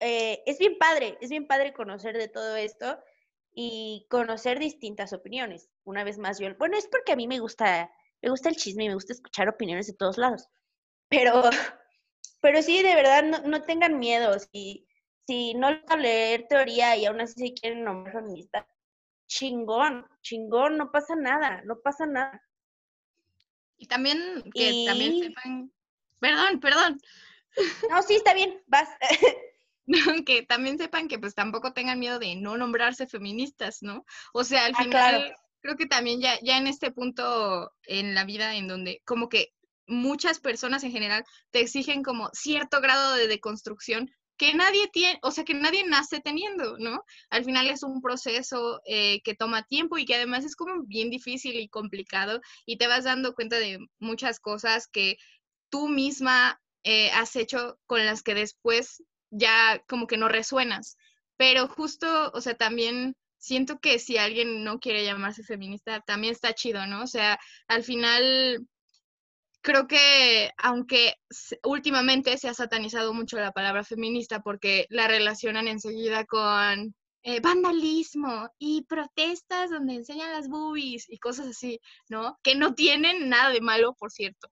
[0.02, 3.00] eh, es bien padre, es bien padre conocer de todo esto
[3.56, 5.72] y conocer distintas opiniones.
[5.84, 7.90] Una vez más, yo, bueno, es porque a mí me gusta,
[8.22, 10.48] me gusta el chisme y me gusta escuchar opiniones de todos lados.
[11.10, 11.42] Pero
[12.46, 14.38] pero sí, de verdad, no, no tengan miedo.
[14.38, 14.86] Si,
[15.26, 18.68] si no leer teoría y aún así quieren nombrar feminista,
[19.26, 22.40] chingón, chingón, no pasa nada, no pasa nada.
[23.78, 24.86] Y también que y...
[24.86, 25.74] también sepan,
[26.20, 27.02] perdón, perdón.
[27.90, 28.90] No, sí, está bien, vas.
[30.28, 34.06] que también sepan que pues tampoco tengan miedo de no nombrarse feministas, ¿no?
[34.34, 35.36] O sea, al ah, final claro.
[35.62, 39.56] creo que también ya, ya en este punto en la vida en donde como que
[39.88, 45.32] muchas personas en general te exigen como cierto grado de deconstrucción que nadie tiene, o
[45.32, 47.04] sea, que nadie nace teniendo, ¿no?
[47.30, 51.10] Al final es un proceso eh, que toma tiempo y que además es como bien
[51.10, 55.18] difícil y complicado y te vas dando cuenta de muchas cosas que
[55.70, 60.98] tú misma eh, has hecho con las que después ya como que no resuenas.
[61.38, 66.54] Pero justo, o sea, también siento que si alguien no quiere llamarse feminista, también está
[66.54, 67.04] chido, ¿no?
[67.04, 68.68] O sea, al final
[69.66, 71.16] creo que aunque
[71.64, 76.94] últimamente se ha satanizado mucho la palabra feminista porque la relacionan enseguida con
[77.24, 82.38] eh, vandalismo y protestas donde enseñan las boobies y cosas así, ¿no?
[82.44, 84.50] Que no tienen nada de malo, por cierto,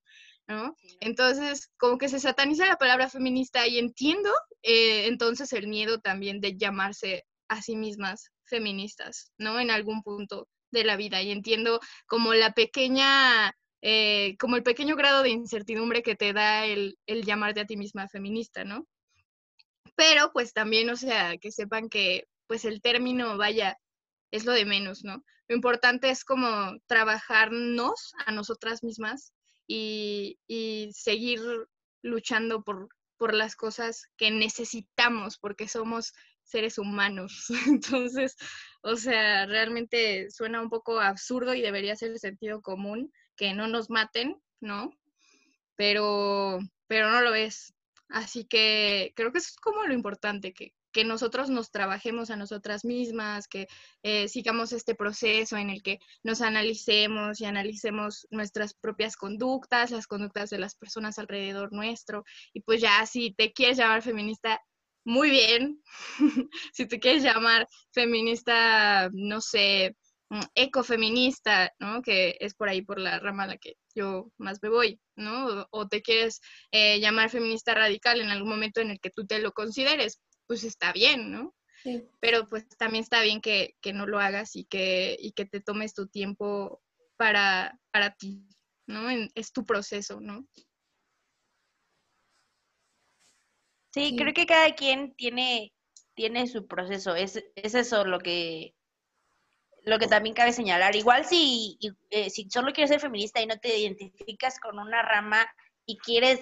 [0.47, 0.75] ¿no?
[0.99, 4.31] Entonces, como que se sataniza la palabra feminista y entiendo
[4.63, 9.59] eh, entonces el miedo también de llamarse a sí mismas feministas, ¿no?
[9.59, 13.53] En algún punto de la vida y entiendo como la pequeña
[13.85, 17.75] eh, como el pequeño grado de incertidumbre que te da el, el, llamarte a ti
[17.75, 18.87] misma feminista, ¿no?
[19.97, 23.77] Pero pues también, o sea, que sepan que pues el término, vaya,
[24.31, 25.21] es lo de menos, ¿no?
[25.49, 26.47] Lo importante es como
[26.87, 29.33] trabajarnos a nosotras mismas
[29.67, 30.39] y,
[30.93, 31.41] seguir
[32.01, 36.13] luchando por, por las cosas que necesitamos, porque somos
[36.43, 37.47] seres humanos.
[37.67, 38.37] Entonces,
[38.81, 43.89] o sea, realmente suena un poco absurdo y debería ser sentido común que no nos
[43.89, 44.91] maten, ¿no?
[45.75, 47.73] Pero, pero no lo es.
[48.09, 52.37] Así que creo que eso es como lo importante, que, que nosotros nos trabajemos a
[52.37, 53.67] nosotras mismas, que
[54.03, 60.07] eh, sigamos este proceso en el que nos analicemos y analicemos nuestras propias conductas, las
[60.07, 62.23] conductas de las personas alrededor nuestro.
[62.53, 64.61] Y pues ya, si te quieres llamar feminista,
[65.03, 65.81] muy bien.
[66.73, 69.97] si te quieres llamar feminista, no sé,
[70.55, 72.01] ecofeminista, ¿no?
[72.01, 75.67] Que es por ahí por la rama a la que yo más me voy, ¿no?
[75.71, 79.39] O, te quieres eh, llamar feminista radical en algún momento en el que tú te
[79.39, 81.53] lo consideres, pues está bien, ¿no?
[81.83, 82.03] Sí.
[82.19, 85.93] Pero pues también está bien que, no lo hagas y que, y que te tomes
[85.93, 86.81] tu tiempo
[87.17, 88.47] para, para ti,
[88.87, 89.09] ¿no?
[89.09, 90.47] es tu proceso, ¿no?
[93.93, 95.71] Sí, creo que cada quien tiene,
[96.15, 97.15] tiene su proceso.
[97.15, 98.73] Es, es eso lo que,
[99.83, 100.95] lo que también cabe señalar.
[100.95, 101.77] Igual si,
[102.09, 105.45] eh, si solo quieres ser feminista y no te identificas con una rama
[105.85, 106.39] y quieres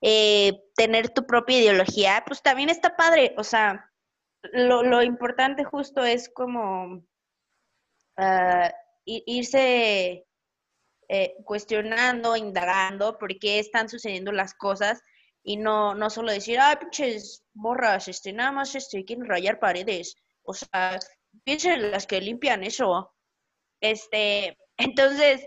[0.00, 3.34] eh, tener tu propia ideología, pues también está padre.
[3.36, 3.90] O sea,
[4.52, 7.02] lo, lo importante justo es como
[8.16, 8.68] uh,
[9.04, 10.26] irse
[11.08, 15.02] eh, cuestionando, indagando por qué están sucediendo las cosas
[15.42, 20.16] y no, no solo decir, ah, pinches borras, este, nada más este, quieren rayar paredes.
[20.42, 20.98] O sea,
[21.44, 23.14] piensen en las que limpian eso.
[23.80, 25.46] Este, entonces,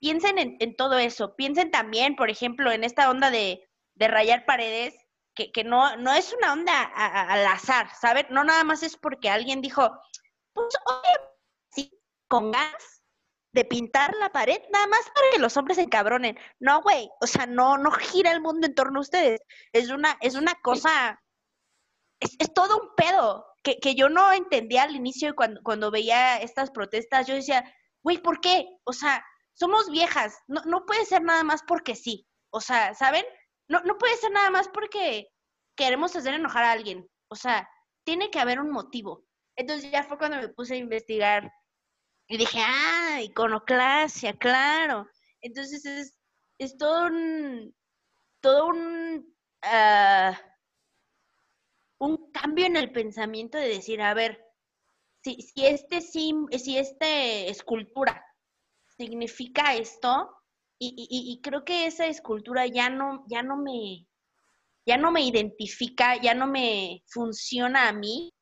[0.00, 3.64] piensen en, todo eso, piensen también, por ejemplo, en esta onda de,
[3.96, 4.94] rayar paredes,
[5.34, 8.26] que, que, no, no es una onda al azar, ¿saben?
[8.30, 9.90] No nada más es porque alguien dijo,
[10.52, 11.20] pues oye,
[11.70, 12.98] sí, con gas
[13.52, 16.38] de pintar la pared, nada más para que los hombres se encabronen.
[16.60, 19.40] No, güey, o sea, no, no gira el mundo en torno a ustedes.
[19.72, 21.20] Es una, es una cosa,
[22.20, 26.40] es, es todo un pedo que, que, yo no entendía al inicio cuando, cuando veía
[26.40, 27.26] estas protestas.
[27.26, 27.64] Yo decía,
[28.02, 28.66] güey, ¿por qué?
[28.84, 32.26] O sea, somos viejas, no, no puede ser nada más porque sí.
[32.50, 33.24] O sea, ¿saben?
[33.68, 35.28] No, no puede ser nada más porque
[35.76, 37.08] queremos hacer enojar a alguien.
[37.28, 37.68] O sea,
[38.04, 39.24] tiene que haber un motivo.
[39.56, 41.52] Entonces ya fue cuando me puse a investigar
[42.28, 45.08] y dije, ah, iconoclasia, claro.
[45.40, 46.18] Entonces es,
[46.58, 47.74] es todo un,
[48.40, 50.47] todo un, uh,
[51.98, 54.44] un cambio en el pensamiento de decir, a ver,
[55.22, 58.24] si, si este si este escultura
[58.96, 60.30] significa esto
[60.80, 64.06] y, creo que esa escultura ya no, ya no me,
[64.86, 68.32] ya no me identifica, ya no me funciona a mí,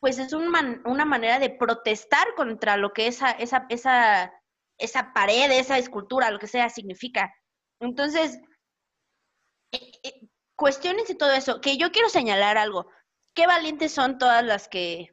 [0.00, 4.32] pues es una manera de protestar contra lo que esa, esa, esa,
[4.78, 7.32] esa pared, esa escultura, lo que sea, significa.
[7.78, 8.40] Entonces,
[10.62, 12.86] cuestiones y todo eso, que yo quiero señalar algo.
[13.34, 15.08] Qué valientes son todas las que,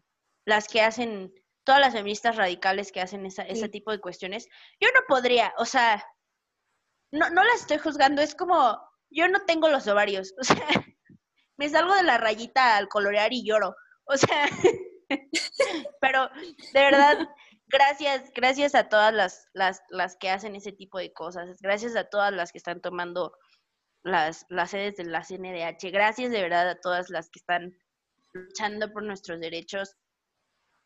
[0.45, 1.33] las que hacen
[1.63, 4.47] todas las feministas radicales que hacen ese tipo de cuestiones,
[4.79, 6.03] yo no podría, o sea,
[7.11, 8.79] no, no las estoy juzgando, es como,
[9.09, 10.67] yo no tengo los ovarios, o sea,
[11.57, 13.75] me salgo de la rayita al colorear y lloro,
[14.05, 14.47] o sea,
[16.01, 16.29] pero
[16.73, 17.27] de verdad,
[17.67, 22.05] gracias, gracias a todas las, las, las que hacen ese tipo de cosas, gracias a
[22.05, 23.33] todas las que están tomando
[24.11, 27.77] las, las sedes de la CNDH, gracias de verdad a todas las que están
[28.33, 29.95] luchando por nuestros derechos,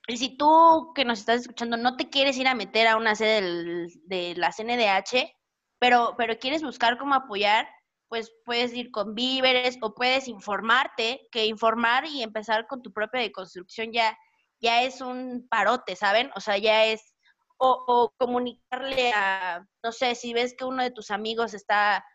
[0.08, 3.16] y si tú que nos estás escuchando no te quieres ir a meter a una
[3.16, 5.34] sede de la CNDH,
[5.80, 7.68] pero, pero quieres buscar cómo apoyar,
[8.10, 13.22] pues puedes ir con víveres o puedes informarte, que informar y empezar con tu propia
[13.22, 14.18] deconstrucción ya,
[14.62, 16.32] ya es un parote, ¿saben?
[16.36, 17.14] O sea, ya es,
[17.58, 22.06] o, comunicarle a, no sé, si ves que uno de tus amigos está,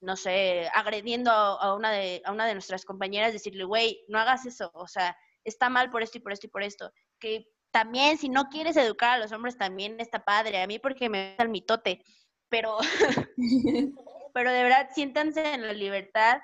[0.00, 4.46] no sé, agrediendo a, una de, a una de nuestras compañeras, decirle, güey, no hagas
[4.46, 6.92] eso, o sea, está mal por esto y por esto y por esto.
[7.18, 10.62] Que también, si no quieres educar a los hombres, también está padre.
[10.62, 12.04] A mí porque me gusta el mitote.
[12.48, 12.78] Pero,
[14.34, 16.40] pero de verdad, siéntanse en la libertad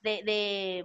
[0.00, 0.22] de...
[0.24, 0.84] de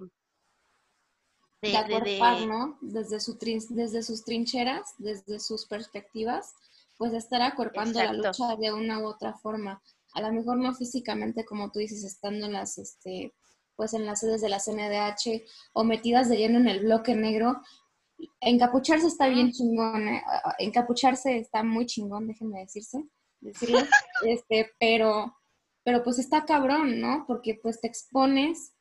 [1.60, 2.78] de, ¿no?
[2.82, 3.36] Desde, su
[3.70, 6.54] desde sus trincheras, desde sus perspectivas,
[6.98, 9.82] pues estar acuerpando la lucha de una u otra forma.
[10.18, 13.36] A lo mejor no físicamente, como tú dices, estando en las, este,
[13.76, 15.44] pues en las sedes de la CNDH
[15.74, 17.62] o metidas de lleno en el bloque negro.
[18.42, 20.24] Encapucharse está bien chingón, eh,
[20.58, 23.08] encapucharse está muy chingón, déjenme decirse,
[23.42, 23.78] decirlo,
[24.26, 25.38] este, pero,
[25.84, 27.26] pero pues está cabrón, ¿no?
[27.28, 28.74] Porque pues te expones,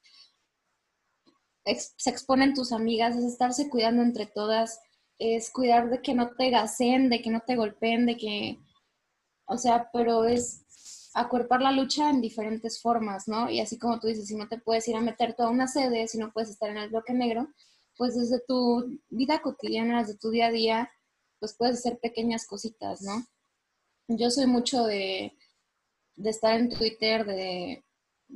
[1.64, 4.80] se exponen tus amigas, es estarse cuidando entre todas,
[5.18, 8.58] es cuidar de que no te gasen, de que no te golpeen, de que,
[9.44, 13.48] o sea, pero es acuerpar la lucha en diferentes formas, ¿no?
[13.50, 16.06] Y así como tú dices, si no te puedes ir a meter toda una sede,
[16.08, 17.48] si no puedes estar en el bloque negro,
[17.96, 20.90] pues desde tu vida cotidiana, desde tu día a día,
[21.40, 23.24] pues puedes hacer pequeñas cositas, ¿no?
[24.08, 25.32] Yo soy mucho de,
[26.22, 27.82] estar en Twitter, de,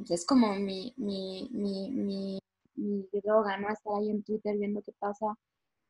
[0.09, 2.39] es como mi, mi, mi, mi,
[2.77, 3.69] mi droga, ¿no?
[3.69, 5.37] Estar ahí en Twitter viendo qué pasa,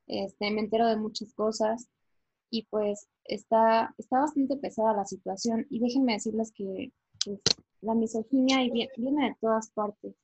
[0.08, 1.88] este, me entero de muchas cosas
[2.50, 6.92] y pues está, está bastante pesada la situación y déjenme decirles que
[7.24, 7.40] pues,
[7.80, 8.58] la misoginia
[8.96, 10.14] viene de todas partes,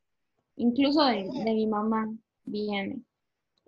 [0.56, 2.12] incluso de, de mi mamá
[2.44, 3.02] viene.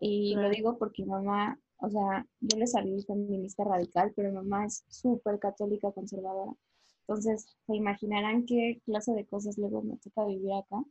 [0.01, 4.67] Y lo digo porque mamá, o sea, yo le salí feminista radical, pero mi mamá
[4.67, 6.53] es súper católica conservadora.
[7.01, 10.85] Entonces, se imaginarán qué clase de cosas luego me toca vivir acá.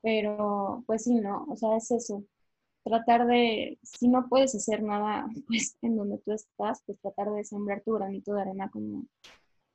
[0.00, 2.24] Pero, pues sí, no, o sea, es eso.
[2.84, 7.44] Tratar de, si no puedes hacer nada, pues en donde tú estás, pues tratar de
[7.44, 9.06] sembrar tu granito de arena como,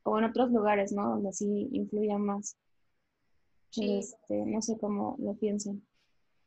[0.03, 1.09] como en otros lugares, ¿no?
[1.09, 2.57] Donde sí influya más.
[3.75, 5.85] Este, no sé cómo lo piensen.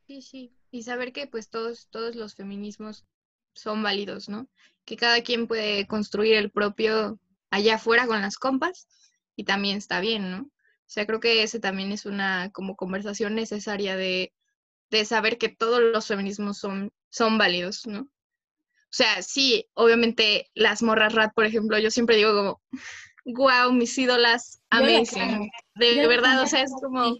[0.07, 0.53] Sí, sí.
[0.71, 3.05] Y saber que pues todos, todos los feminismos
[3.53, 4.47] son válidos, ¿no?
[4.85, 8.87] Que cada quien puede construir el propio allá afuera con las compas
[9.35, 10.41] y también está bien, ¿no?
[10.43, 14.33] O sea, creo que ese también es una como conversación necesaria de,
[14.91, 18.01] de saber que todos los feminismos son, son válidos, ¿no?
[18.01, 22.61] O sea, sí, obviamente las morras rat, por ejemplo, yo siempre digo como,
[23.25, 25.49] wow, mis ídolas, amazing.
[25.75, 27.17] De, verdad, o sea, es como,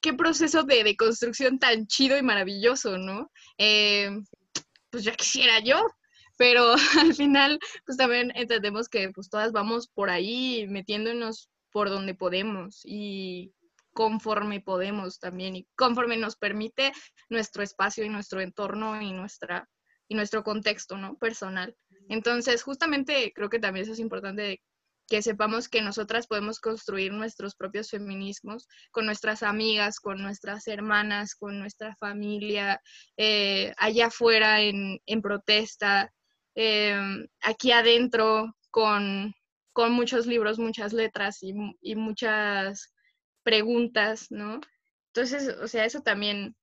[0.00, 3.30] qué proceso de, de, construcción tan chido y maravilloso, ¿no?
[3.56, 4.10] Eh,
[4.90, 5.86] pues ya quisiera yo,
[6.36, 12.14] pero al final pues también entendemos que pues todas vamos por ahí metiéndonos por donde
[12.14, 13.52] podemos y
[14.00, 16.92] conforme podemos también y conforme nos permite
[17.28, 19.68] nuestro espacio y nuestro entorno y nuestra
[20.08, 21.16] y nuestro contexto, ¿no?
[21.18, 21.76] personal.
[22.08, 24.60] Entonces, justamente creo que también eso es importante
[25.06, 31.34] que sepamos que nosotras podemos construir nuestros propios feminismos con nuestras amigas, con nuestras hermanas,
[31.34, 32.80] con nuestra familia,
[33.16, 36.12] eh, allá afuera en, en protesta,
[36.54, 39.34] Em, aquí adentro con,
[39.92, 41.54] muchos libros, muchas letras y,
[41.94, 42.92] muchas
[43.50, 44.60] preguntas, ¿no?
[45.08, 46.54] Entonces, o sea, eso también,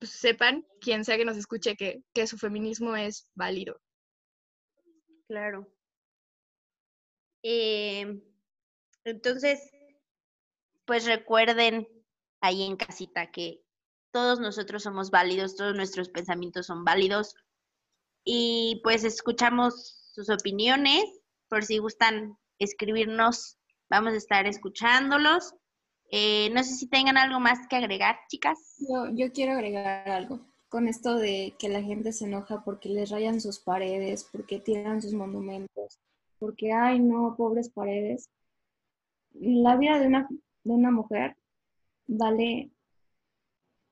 [0.00, 3.80] pues, sepan, quien sea que nos escuche, que, que su feminismo es válido.
[5.28, 5.72] Claro.
[7.44, 8.20] Em,
[9.04, 9.60] entonces,
[10.84, 11.86] pues recuerden
[12.40, 13.60] ahí en casita que
[14.10, 17.36] todos nosotros somos válidos, todos nuestros pensamientos son válidos,
[18.24, 21.04] y pues escuchamos sus opiniones,
[21.48, 23.56] por si gustan escribirnos,
[23.88, 25.54] vamos a estar escuchándolos.
[26.10, 28.76] Eh, no sé si tengan algo más que agregar, chicas.
[29.14, 33.40] Yo, quiero agregar algo con esto de que la gente se enoja porque les rayan
[33.40, 36.00] sus paredes, porque tiran sus monumentos,
[36.38, 38.28] porque, ay, no, pobres paredes.
[39.32, 41.36] La vida de una, de una mujer
[42.06, 42.70] vale,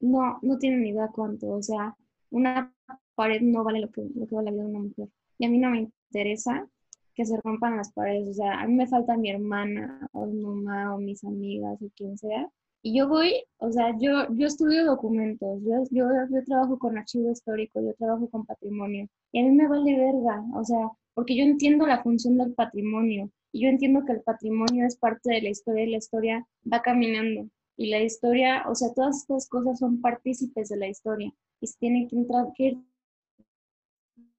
[0.01, 1.97] no, no tiene ni idea cuánto, o sea,
[2.31, 2.73] una
[3.15, 5.09] pared no vale lo que, lo que vale la vida de una mujer.
[5.39, 6.69] Y a mí no me interesa
[7.15, 8.29] que se rompan las paredes.
[8.29, 11.89] O sea, a mí me falta mi hermana o mi mamá o mis amigas o
[11.97, 12.49] quien sea.
[12.85, 17.31] Y yo voy, o sea, yo, yo estudio documentos, yo, yo, yo trabajo con archivo
[17.31, 19.07] histórico, yo trabajo con patrimonio.
[19.31, 23.31] Y a mí me vale verga, o sea, porque yo entiendo la función del patrimonio.
[23.53, 26.83] Y yo entiendo que el patrimonio es parte de la historia y la historia va
[26.83, 27.49] caminando.
[27.77, 31.79] Y la historia, o sea, todas estas cosas son partícipes de la historia y se
[31.79, 32.17] tienen que,
[32.57, 32.79] que ir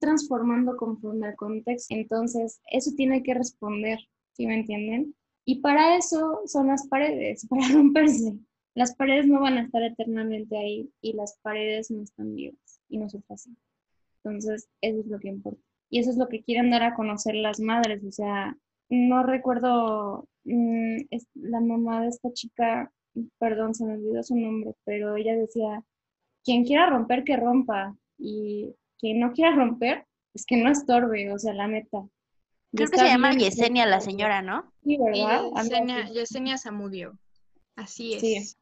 [0.03, 1.95] transformando conforme al contexto.
[1.95, 3.99] Entonces, eso tiene que responder,
[4.33, 5.15] ¿sí me entienden?
[5.45, 8.37] Y para eso son las paredes, para romperse.
[8.75, 12.97] Las paredes no van a estar eternamente ahí y las paredes no están vivas y
[12.97, 13.55] nosotras sí.
[14.23, 15.61] Entonces, eso es lo que importa.
[15.89, 18.03] Y eso es lo que quieren dar a conocer las madres.
[18.03, 18.57] O sea,
[18.89, 20.97] no recuerdo mm,
[21.35, 22.91] la mamá de esta chica,
[23.37, 25.83] perdón, se me olvidó su nombre, pero ella decía,
[26.43, 27.95] quien quiera romper, que rompa.
[28.17, 32.07] Y que no quiera romper, es que no estorbe, o sea, la neta.
[32.73, 34.71] Creo que se llama Yesenia la señora, ¿no?
[34.81, 35.43] Sí, ¿verdad?
[35.57, 37.19] Yesenia, Yesenia Zamudio.
[37.75, 38.21] Así es.
[38.21, 38.57] Sí.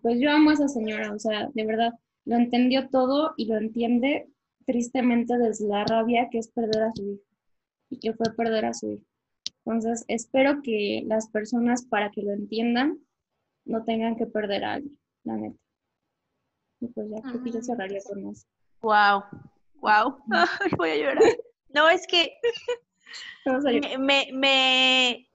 [0.00, 1.92] pues yo amo a esa señora, o sea, de verdad,
[2.24, 4.30] lo entendió todo y lo entiende
[4.64, 7.22] tristemente desde la rabia que es perder a su hijo
[7.90, 9.04] y que fue perder a su hijo.
[9.66, 12.98] Entonces, espero que las personas, para que lo entiendan,
[13.66, 15.58] no tengan que perder a alguien, la neta.
[16.80, 18.46] Y pues ya, creo que yo cerraría con eso.
[18.80, 19.24] Wow,
[19.82, 20.16] wow,
[20.78, 21.36] voy a llorar.
[21.68, 22.32] No, es que
[23.98, 25.28] me, me,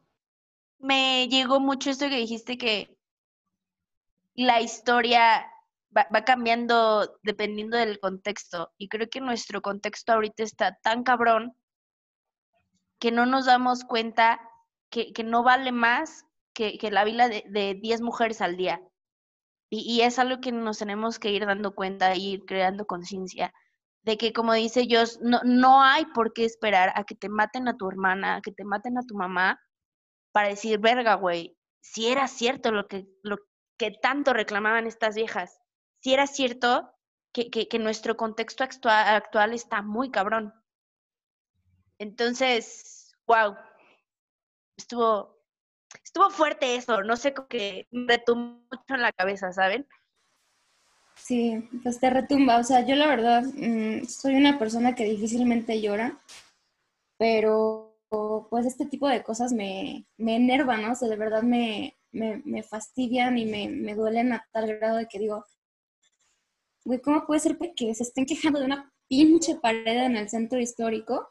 [0.80, 2.98] me, llegó mucho esto que dijiste que
[4.34, 5.45] la historia
[5.95, 8.72] va, va, cambiando dependiendo del contexto.
[8.78, 11.56] Y creo que nuestro contexto ahorita está tan cabrón
[13.00, 14.39] que no nos damos cuenta
[14.89, 18.82] que, que no vale más que, que la vida de 10 mujeres al día.
[19.70, 23.54] Y, y, es algo que nos tenemos que ir dando cuenta y ir creando conciencia
[24.08, 27.68] de que, como dice Dios, no, no hay por qué esperar a que te maten
[27.68, 29.60] a tu hermana, a que te maten a tu mamá
[30.32, 33.38] para decir, verga, güey, si era cierto lo que, lo
[33.78, 35.60] que tanto reclamaban estas viejas,
[35.99, 36.89] si era cierto
[37.34, 40.53] que, que, nuestro contexto actual, actual está muy cabrón.
[41.99, 43.58] Entonces, wow,
[44.78, 45.38] estuvo,
[46.01, 49.86] estuvo fuerte eso, no sé, que me retumbó mucho en la cabeza, ¿saben?
[51.18, 55.82] Sí, pues te retumba, o sea, yo la verdad mm, soy una persona que difícilmente
[55.82, 56.20] llora,
[57.18, 57.97] pero
[58.49, 60.93] pues este tipo de cosas me, me enervan, ¿no?
[60.93, 65.07] O sea, de verdad me, me, fastidian y me, me, duelen a tal grado de
[65.07, 65.43] que digo,
[66.86, 70.59] güey, ¿cómo puede ser que se estén quejando de una pinche pared en el centro
[70.59, 71.28] histórico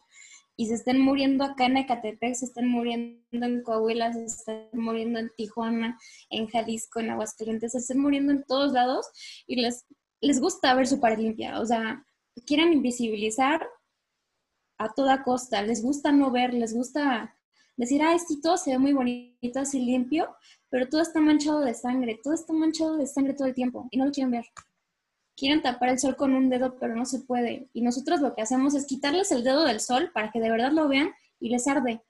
[0.56, 5.18] y se estén muriendo acá en Ecatepec, se estén muriendo en Coahuila, se estén muriendo
[5.18, 5.98] en Tijuana,
[6.30, 9.06] en Jalisco, en Aguascalientes, se estén muriendo en todos lados
[9.46, 9.86] y les,
[10.20, 12.04] les gusta ver su pared limpia, o sea,
[12.46, 13.66] quieren invisibilizar
[14.78, 17.34] a toda costa, les gusta no ver, les gusta
[17.76, 20.34] decir, ay, sí, todo se ve muy bonito, así limpio,
[20.70, 23.98] pero todo está manchado de sangre, todo está manchado de sangre todo el tiempo y
[23.98, 24.46] no lo quieren ver.
[25.36, 27.68] Quieren tapar el sol con un dedo, pero no se puede.
[27.72, 30.72] Y nosotros lo que hacemos es quitarles el dedo del sol para que de verdad
[30.72, 32.02] lo vean y les arde.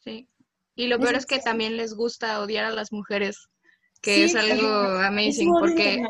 [0.00, 0.28] Sí.
[0.76, 3.48] Y lo peor es que también les gusta odiar a las mujeres,
[4.00, 6.02] que es algo amazing, porque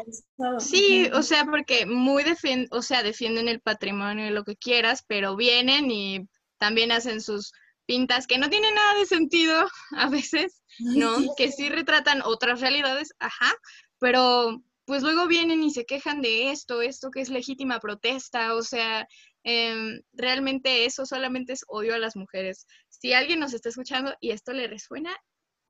[0.59, 5.05] sí, o sea, porque muy defienden, o sea, defienden el patrimonio y lo que quieras,
[5.07, 6.27] pero vienen y
[6.59, 7.53] también hacen sus
[7.87, 11.35] pintas que no tienen nada de sentido a veces, ¿no?
[11.37, 13.53] Que sí retratan otras realidades, ajá,
[13.99, 18.62] pero pues luego vienen y se quejan de esto, esto que es legítima protesta, o
[18.62, 19.07] sea,
[19.43, 22.66] em, realmente eso solamente es odio a las mujeres.
[22.89, 25.16] Si alguien nos está escuchando y esto le resuena,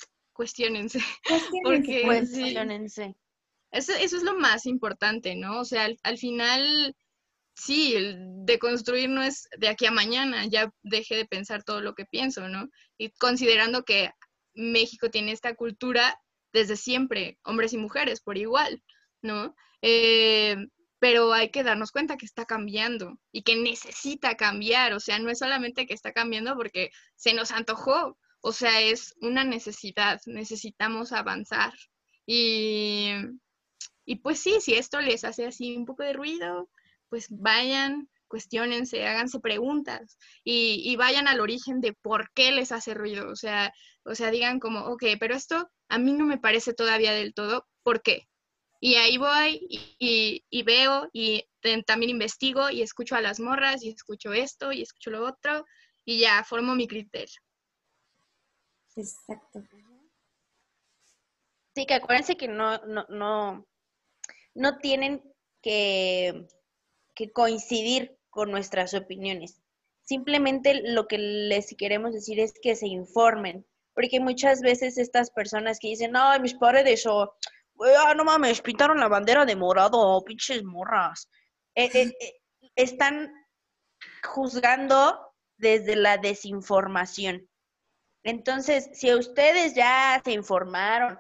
[0.32, 1.00] cuestionense.
[1.64, 3.14] Porque, cuestionense.
[3.70, 5.60] Eso, eso, es lo más importante, ¿no?
[5.60, 6.94] O sea, al final
[7.54, 11.80] sí, el de construir no es de aquí a mañana, ya dejé de pensar todo
[11.80, 12.68] lo que pienso, ¿no?
[12.98, 14.10] Y considerando que
[14.54, 16.20] México tiene esta cultura
[16.52, 18.82] desde siempre, hombres y mujeres por igual,
[19.25, 19.57] ¿no?
[19.83, 20.57] Eh,
[21.01, 25.31] pero hay que darnos cuenta que está cambiando y que necesita cambiar, o sea, no
[25.31, 31.12] es solamente que está cambiando porque se nos antojó, o sea, es una necesidad, necesitamos
[31.12, 31.75] avanzar.
[32.27, 33.12] Y,
[34.07, 36.70] y pues sí, si esto les hace así un poco de ruido,
[37.09, 43.31] pues vayan, cuestionense, háganse preguntas y, vayan al origen de por qué les hace ruido.
[43.31, 43.72] O sea,
[44.05, 47.66] o sea, digan como, ok, pero esto a mí no me parece todavía del todo,
[47.83, 48.29] ¿por qué?
[48.85, 49.66] Y ahí voy
[49.99, 51.49] y, veo y
[51.87, 55.64] también investigo y escucho a las morras y escucho esto y escucho lo otro
[56.05, 57.41] y ya formo mi criterio.
[58.95, 59.62] Exacto.
[61.74, 63.66] Sí, que acuérdense que no, no, no,
[64.55, 65.22] no tienen
[65.62, 66.47] que
[67.14, 69.62] que coincidir con nuestras opiniones.
[70.03, 73.64] Simplemente lo que les queremos decir es que se informen,
[73.95, 77.35] porque muchas veces estas personas que dicen, ay, mis paredes o,
[77.99, 81.28] ah, no mames, pintaron la bandera de morado, pinches morras,
[81.74, 82.41] eh, eh, eh,
[82.76, 83.32] están
[84.22, 87.49] juzgando desde la desinformación.
[88.22, 91.18] Entonces, si ustedes ya se informaron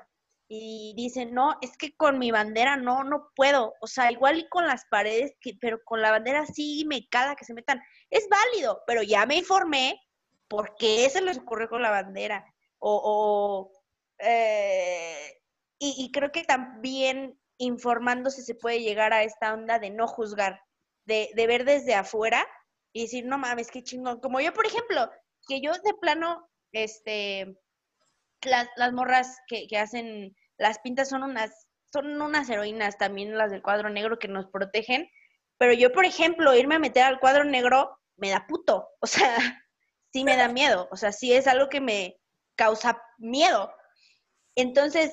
[0.48, 3.74] y dicen, no, es que con mi bandera no, no puedo.
[3.80, 7.44] O sea, igual y con las paredes, pero con la bandera sí me cala que
[7.44, 7.82] se metan.
[8.10, 10.00] Es válido, pero ya me informé
[10.48, 12.44] por qué se les ocurre con la bandera.
[12.78, 13.70] O,
[14.18, 15.42] eh,
[15.78, 20.60] y, creo que también informándose se puede llegar a esta onda de no juzgar,
[21.04, 22.46] de, de ver desde afuera
[22.92, 24.20] y decir, no mames, qué chingón.
[24.20, 25.10] Como yo, por ejemplo,
[25.46, 27.58] que yo de plano, este,
[28.42, 33.50] las, las morras que, que, hacen las pintas son unas, son unas heroínas también las
[33.50, 35.08] del cuadro negro que nos protegen.
[35.58, 38.88] Pero yo, por ejemplo, irme a meter al cuadro negro me da puto.
[39.00, 39.36] O sea,
[40.12, 40.88] sí me da miedo.
[40.90, 42.16] O sea, sí es algo que me
[42.56, 43.72] causa miedo.
[44.54, 45.12] Entonces,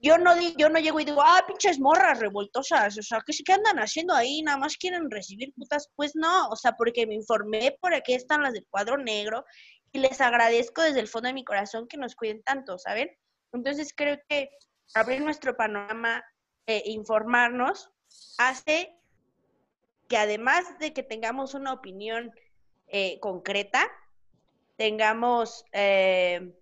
[0.00, 3.52] yo no, yo no llego y digo, ah, pinches morras revoltosas, o sea, ¿qué, ¿qué
[3.52, 4.42] andan haciendo ahí?
[4.42, 5.90] Nada más quieren recibir putas.
[5.94, 9.44] Pues no, o sea, porque me informé por aquí están las del cuadro negro
[9.92, 13.10] y les agradezco desde el fondo de mi corazón que nos cuiden tanto, ¿saben?
[13.52, 14.50] Entonces creo que
[14.94, 16.24] abrir nuestro panorama
[16.66, 17.90] e informarnos
[18.38, 18.94] hace
[20.08, 22.32] que además de que tengamos una opinión
[22.88, 23.86] eh, concreta,
[24.76, 26.52] tengamos eh,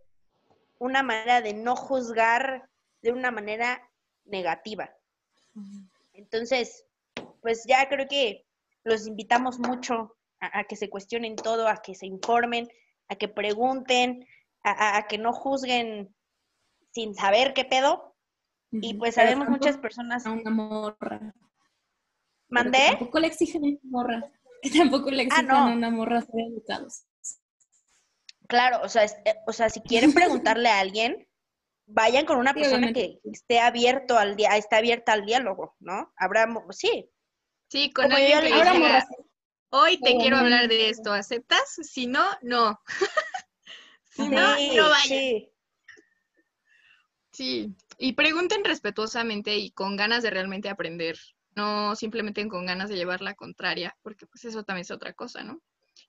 [0.79, 2.68] una manera de no juzgar
[3.03, 3.91] de una manera
[4.25, 4.91] negativa.
[6.13, 6.85] Entonces,
[7.41, 8.47] pues ya creo que
[8.85, 12.69] los invitamos mucho a, que se cuestionen todo, a que se informen,
[13.09, 14.27] a que pregunten,
[14.63, 16.15] a, que no juzguen
[16.91, 18.15] sin saber qué pedo.
[18.71, 20.27] Y pues sabemos muchas personas.
[20.27, 21.35] A una morra.
[22.51, 22.89] ¿Mandé?
[22.91, 24.33] tampoco le exigen a una morra.
[24.77, 27.05] Tampoco le ah, exigen a una morra ser educados.
[28.49, 31.28] Claro, o sea, eh, o sea, si quieren preguntarle a alguien,
[31.89, 36.13] vayan con una persona que esté abierto al día, esté abierta al diálogo, ¿no?
[36.17, 37.11] Habrá, sí,
[37.71, 39.07] Sí, con Como alguien que diga,
[39.71, 41.77] hoy te quiero hablar de esto, ¿aceptas?
[41.83, 42.81] Si no, no.
[44.11, 45.09] si no, sí, no vayas.
[45.09, 45.53] sí.
[47.31, 51.19] Sí, y pregunten respetuosamente y con ganas de realmente aprender,
[51.55, 55.45] no simplemente con ganas de llevar la contraria, porque pues eso también es otra cosa,
[55.45, 55.61] ¿no?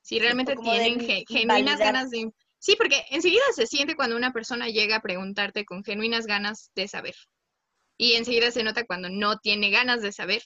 [0.01, 2.31] Si realmente tienen ge- genuinas ganas de...
[2.59, 6.87] Sí, porque enseguida se siente cuando una persona llega a preguntarte con genuinas ganas de
[6.87, 7.15] saber.
[7.97, 10.43] Y enseguida se nota cuando no tiene ganas de saber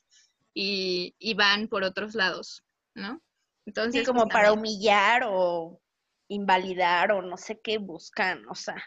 [0.53, 2.63] y, y van por otros lados,
[2.95, 3.21] ¿no?
[3.65, 5.81] Entonces, Sí, como pues, para humillar o
[6.27, 8.83] invalidar o no sé qué buscan, o sea.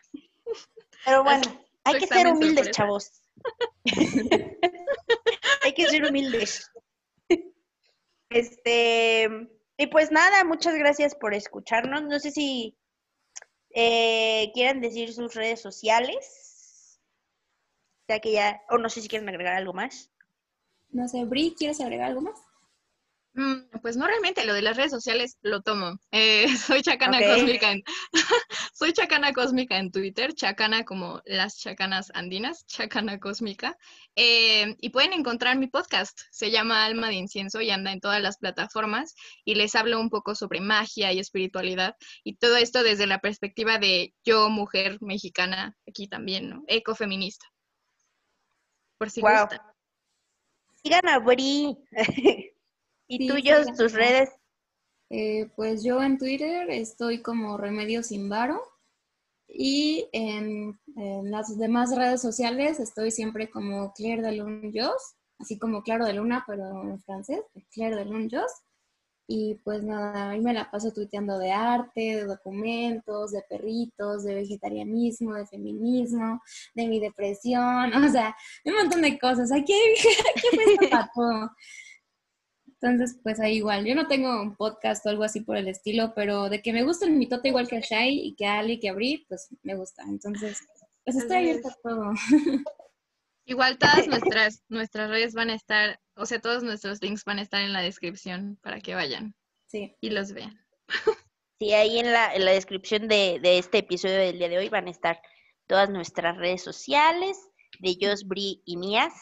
[1.05, 1.43] Pero bueno,
[1.85, 3.23] hay que ser humildes, chavos.
[5.63, 6.71] hay que ser humildes.
[8.29, 9.29] Este,
[9.77, 12.03] y pues nada, muchas gracias por escucharnos.
[12.03, 12.77] No sé si
[13.77, 16.99] eh, quieran decir sus redes sociales.
[18.09, 20.11] Ya que ya, o no sé si quieren agregar algo más.
[20.91, 22.41] No sé, Bri, ¿quieres agregar algo más?
[23.35, 25.99] Mm, Pues no realmente, lo de las redes sociales lo tomo.
[26.11, 27.25] Eh, soy Chacana Ok.
[27.35, 27.83] Cósmica en
[28.77, 33.79] soy Chacana Cósmica en Twitter, Chacana como las chacanas andinas, Chacana Cósmica.
[34.17, 38.21] Eh, y pueden encontrar mi podcast, se llama Alma de Incienso y anda en todas
[38.21, 39.15] las plataformas
[39.47, 43.79] y les hablo un poco sobre magia y espiritualidad y todo esto desde la perspectiva
[43.79, 46.63] de yo, mujer mexicana, aquí también, ¿no?
[46.69, 47.47] Ecofeminista.
[48.99, 49.47] Por si Guau.
[49.47, 49.67] gustan.
[50.83, 51.79] Sigan a Bri.
[53.09, 54.29] y Sí, tuyos, tus redes.
[55.11, 58.61] Eh, pues yo en Twitter estoy como Remedio Sin Varo
[59.49, 60.79] y en,
[61.25, 66.15] las demás redes sociales estoy siempre como Claire de Lune Jos, así como Claro de
[66.15, 67.41] Luna, pero en francés,
[67.71, 68.51] Claire de Lune Jos.
[69.29, 74.37] Y pues nada, ahí me la paso tuiteando de arte, de documentos, de perritos, de
[74.37, 76.41] vegetarianismo, de feminismo,
[76.75, 79.51] de mi depresión, o sea, un montón de cosas.
[79.53, 79.75] Aquí
[80.91, 81.51] para todo.
[82.89, 83.85] Entonces, pues ahí igual.
[83.85, 86.83] Yo no tengo un podcast o algo así por el estilo, pero de que me
[86.85, 89.27] gusta el mitote igual que a Shai y que a Ali y que a Bri,
[89.29, 90.03] pues me gusta.
[90.09, 90.61] Entonces,
[91.05, 92.13] pues estoy abierta a todo.
[93.49, 97.43] Igual todas nuestras, nuestras redes van a estar, o sea, todos nuestros links van a
[97.43, 99.35] estar en la descripción para que vayan
[99.69, 99.95] Sí.
[100.01, 100.59] y los vean.
[101.61, 104.69] Sí, ahí en la, en la descripción de, de este episodio del día de hoy
[104.69, 105.21] van a estar
[105.67, 107.39] todas nuestras redes sociales
[107.79, 109.13] de Jos, Bri y mías.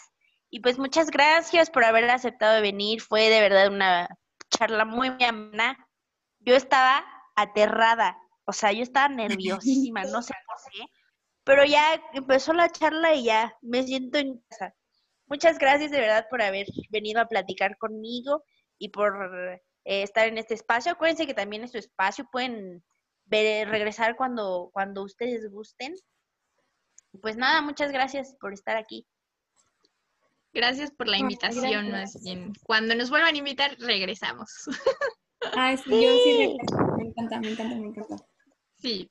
[0.55, 3.01] Y pues muchas gracias por haber aceptado venir.
[3.03, 4.09] Fue de verdad una
[4.51, 5.77] charla muy amena.
[6.39, 10.85] Yo estaba aterrada, o sea, yo estaba nerviosísima, no sé por qué.
[11.43, 14.73] Pero ya empezó la charla y ya me siento en casa.
[15.27, 18.45] Muchas gracias de verdad por haber venido a platicar conmigo
[18.79, 19.13] y por
[19.85, 20.93] eh, estar en este espacio.
[20.93, 22.85] Acuérdense que también es su espacio, pueden
[23.25, 25.97] ver- regresar cuando, cuando ustedes gusten.
[27.21, 29.05] Pues nada, muchas gracias por estar aquí.
[30.55, 32.53] Gracias por la invitación, más bien.
[32.63, 34.49] Cuando nos vuelvan a invitar, regresamos.
[35.57, 36.97] Ay, sí, yo sí regreso.
[36.97, 38.17] Me encanta, me encanta, me encanta.
[38.79, 39.11] Sí,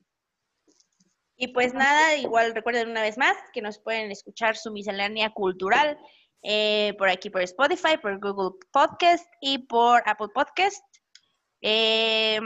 [1.36, 5.98] Y pues nada, igual recuerden una vez más que nos pueden escuchar su miscelánea cultural
[6.44, 10.84] eh, por aquí por Spotify, por Google Podcast y por Apple Podcast.
[11.62, 12.40] Eh,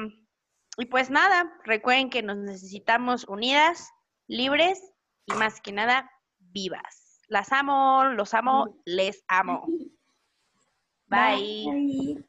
[0.77, 3.89] y pues nada, recuerden que nos necesitamos unidas,
[4.27, 4.81] libres
[5.25, 6.96] y más que nada vivas.
[7.28, 9.65] Las amo, los amo, les amo.
[11.07, 11.65] Bye.
[11.65, 12.28] Bye.